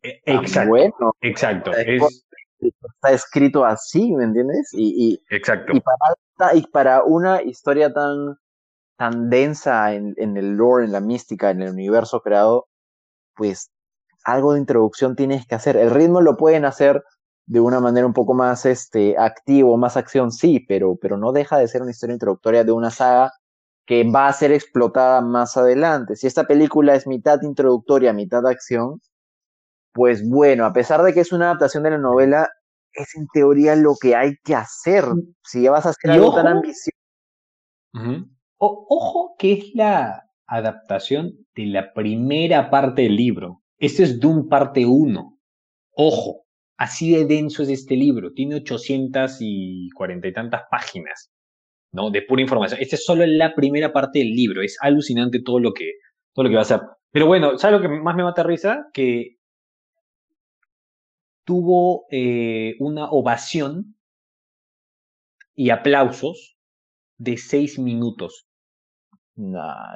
[0.04, 1.72] E, exacto, bueno, exacto.
[1.74, 4.70] Está escrito así, ¿me entiendes?
[4.74, 5.74] Y, y, exacto.
[5.76, 8.38] Y para, y para una historia tan
[8.98, 12.68] tan densa en, en, el lore, en la mística, en el universo creado,
[13.36, 13.72] pues
[14.24, 15.78] algo de introducción tienes que hacer.
[15.78, 17.04] El ritmo lo pueden hacer
[17.48, 21.58] de una manera un poco más este, activo, más acción, sí, pero, pero no deja
[21.58, 23.32] de ser una historia introductoria de una saga
[23.86, 26.16] que va a ser explotada más adelante.
[26.16, 29.00] Si esta película es mitad introductoria, mitad acción,
[29.94, 32.50] pues bueno, a pesar de que es una adaptación de la novela,
[32.94, 35.06] es en teoría lo que hay que hacer.
[35.44, 36.98] Si ya vas a hacer algo tan ambicioso
[38.58, 43.62] ojo que es la adaptación de la primera parte del libro.
[43.78, 45.40] Este es Doom parte 1.
[45.98, 46.46] Ojo,
[46.78, 48.32] así de denso es este libro.
[48.34, 51.32] Tiene 840 y tantas páginas.
[51.92, 52.12] ¿no?
[52.12, 52.80] De pura información.
[52.82, 54.62] Esta es solo la primera parte del libro.
[54.62, 55.94] Es alucinante todo lo que,
[56.34, 56.82] todo lo que va a hacer.
[57.12, 58.88] Pero bueno, ¿sabes lo que más me mata risa?
[58.94, 59.38] Que
[61.46, 63.96] tuvo eh, una ovación
[65.56, 66.58] y aplausos
[67.18, 68.45] de seis minutos.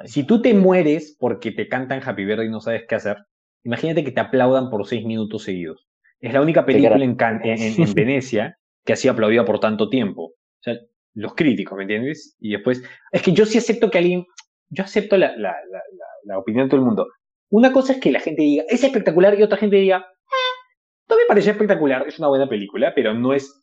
[0.04, 3.16] Si tú te mueres porque te cantan Happy Birthday y no sabes qué hacer,
[3.64, 5.88] imagínate que te aplaudan por seis minutos seguidos.
[6.20, 10.24] Es la única película en, en, Venecia que ha sido aplaudida por tanto tiempo.
[10.24, 10.74] O sea,
[11.14, 12.36] los críticos, ¿me entiendes?
[12.38, 12.82] Y después,
[13.12, 14.26] es que yo sí acepto que alguien,
[14.68, 15.80] yo acepto la, la, la,
[16.24, 17.08] la opinión de todo el mundo.
[17.50, 20.68] Una cosa es que la gente diga, es espectacular, y otra gente diga, eh,
[21.08, 23.62] no me parece espectacular, es una buena película, pero no es,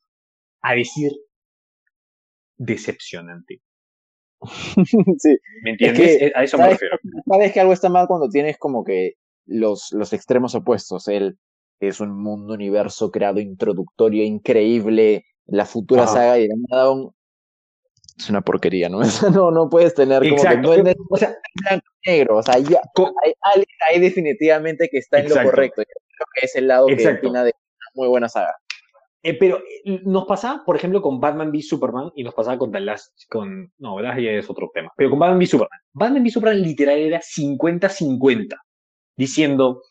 [0.62, 1.12] a decir,
[2.58, 3.62] decepcionante.
[5.18, 5.38] sí.
[5.64, 6.32] ¿Me entiendes?
[6.36, 6.98] a eso me refiero.
[7.28, 9.14] Sabes que algo está mal cuando tienes como que
[9.46, 11.08] los, los extremos opuestos.
[11.08, 11.38] El
[11.80, 17.14] es un mundo universo creado introductorio increíble, la futura saga y un...
[18.18, 19.02] Es una porquería, ¿no?
[19.34, 22.82] no, no puedes tener como que o sea, blanco negro, o sea, ya,
[23.24, 25.84] hay alguien ahí definitivamente que está en lo correcto.
[25.84, 28.56] creo que es el lado que opina de una muy buena saga.
[29.28, 32.72] Eh, pero eh, nos pasaba, por ejemplo, con Batman v Superman y nos pasaba con
[32.72, 34.18] The Last, con, no, ¿verdad?
[34.20, 34.90] Ya es otro tema.
[34.96, 35.80] Pero con Batman v Superman.
[35.92, 38.56] Batman v Superman literal era 50-50,
[39.18, 39.82] diciendo,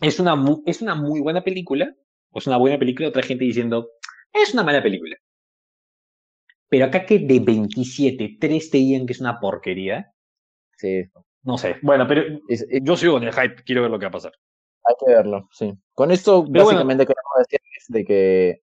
[0.00, 1.92] es una, es una muy buena película,
[2.30, 3.88] o es una buena película, otra gente diciendo,
[4.32, 5.16] es una mala película.
[6.68, 10.12] Pero acá que de 27, 3 te digan que es una porquería.
[10.76, 11.02] Sí.
[11.42, 11.78] No sé.
[11.82, 12.22] Bueno, pero
[12.80, 14.32] yo sigo en el hype, quiero ver lo que va a pasar.
[14.86, 15.72] Hay que verlo, sí.
[15.94, 18.62] Con esto, básicamente, queremos decir de que,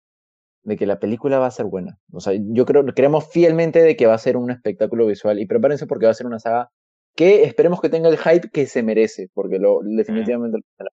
[0.63, 1.99] de que la película va a ser buena.
[2.11, 5.39] O sea, yo creo, creemos fielmente de que va a ser un espectáculo visual.
[5.39, 6.69] Y prepárense porque va a ser una saga
[7.15, 10.89] que esperemos que tenga el hype que se merece, porque lo definitivamente lo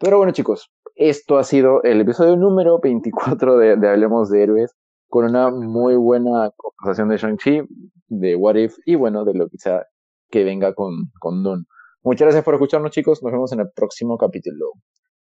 [0.00, 4.76] pero bueno, chicos, esto ha sido el episodio número 24 de, de Hablemos de Héroes,
[5.08, 7.62] con una muy buena conversación de Shang-Chi,
[8.06, 9.86] de What If, y bueno, de lo que sea
[10.30, 11.64] que venga con, con Dune.
[12.02, 13.22] Muchas gracias por escucharnos, chicos.
[13.22, 14.72] Nos vemos en el próximo capítulo.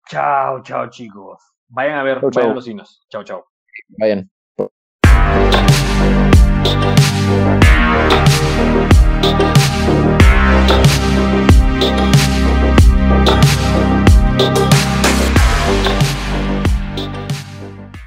[0.08, 1.38] Chao, chao, chicos.
[1.68, 2.54] Vayan a ver, vayan chao.
[2.54, 3.06] los signos.
[3.08, 3.44] Chao, chao.
[3.98, 4.30] Vayan.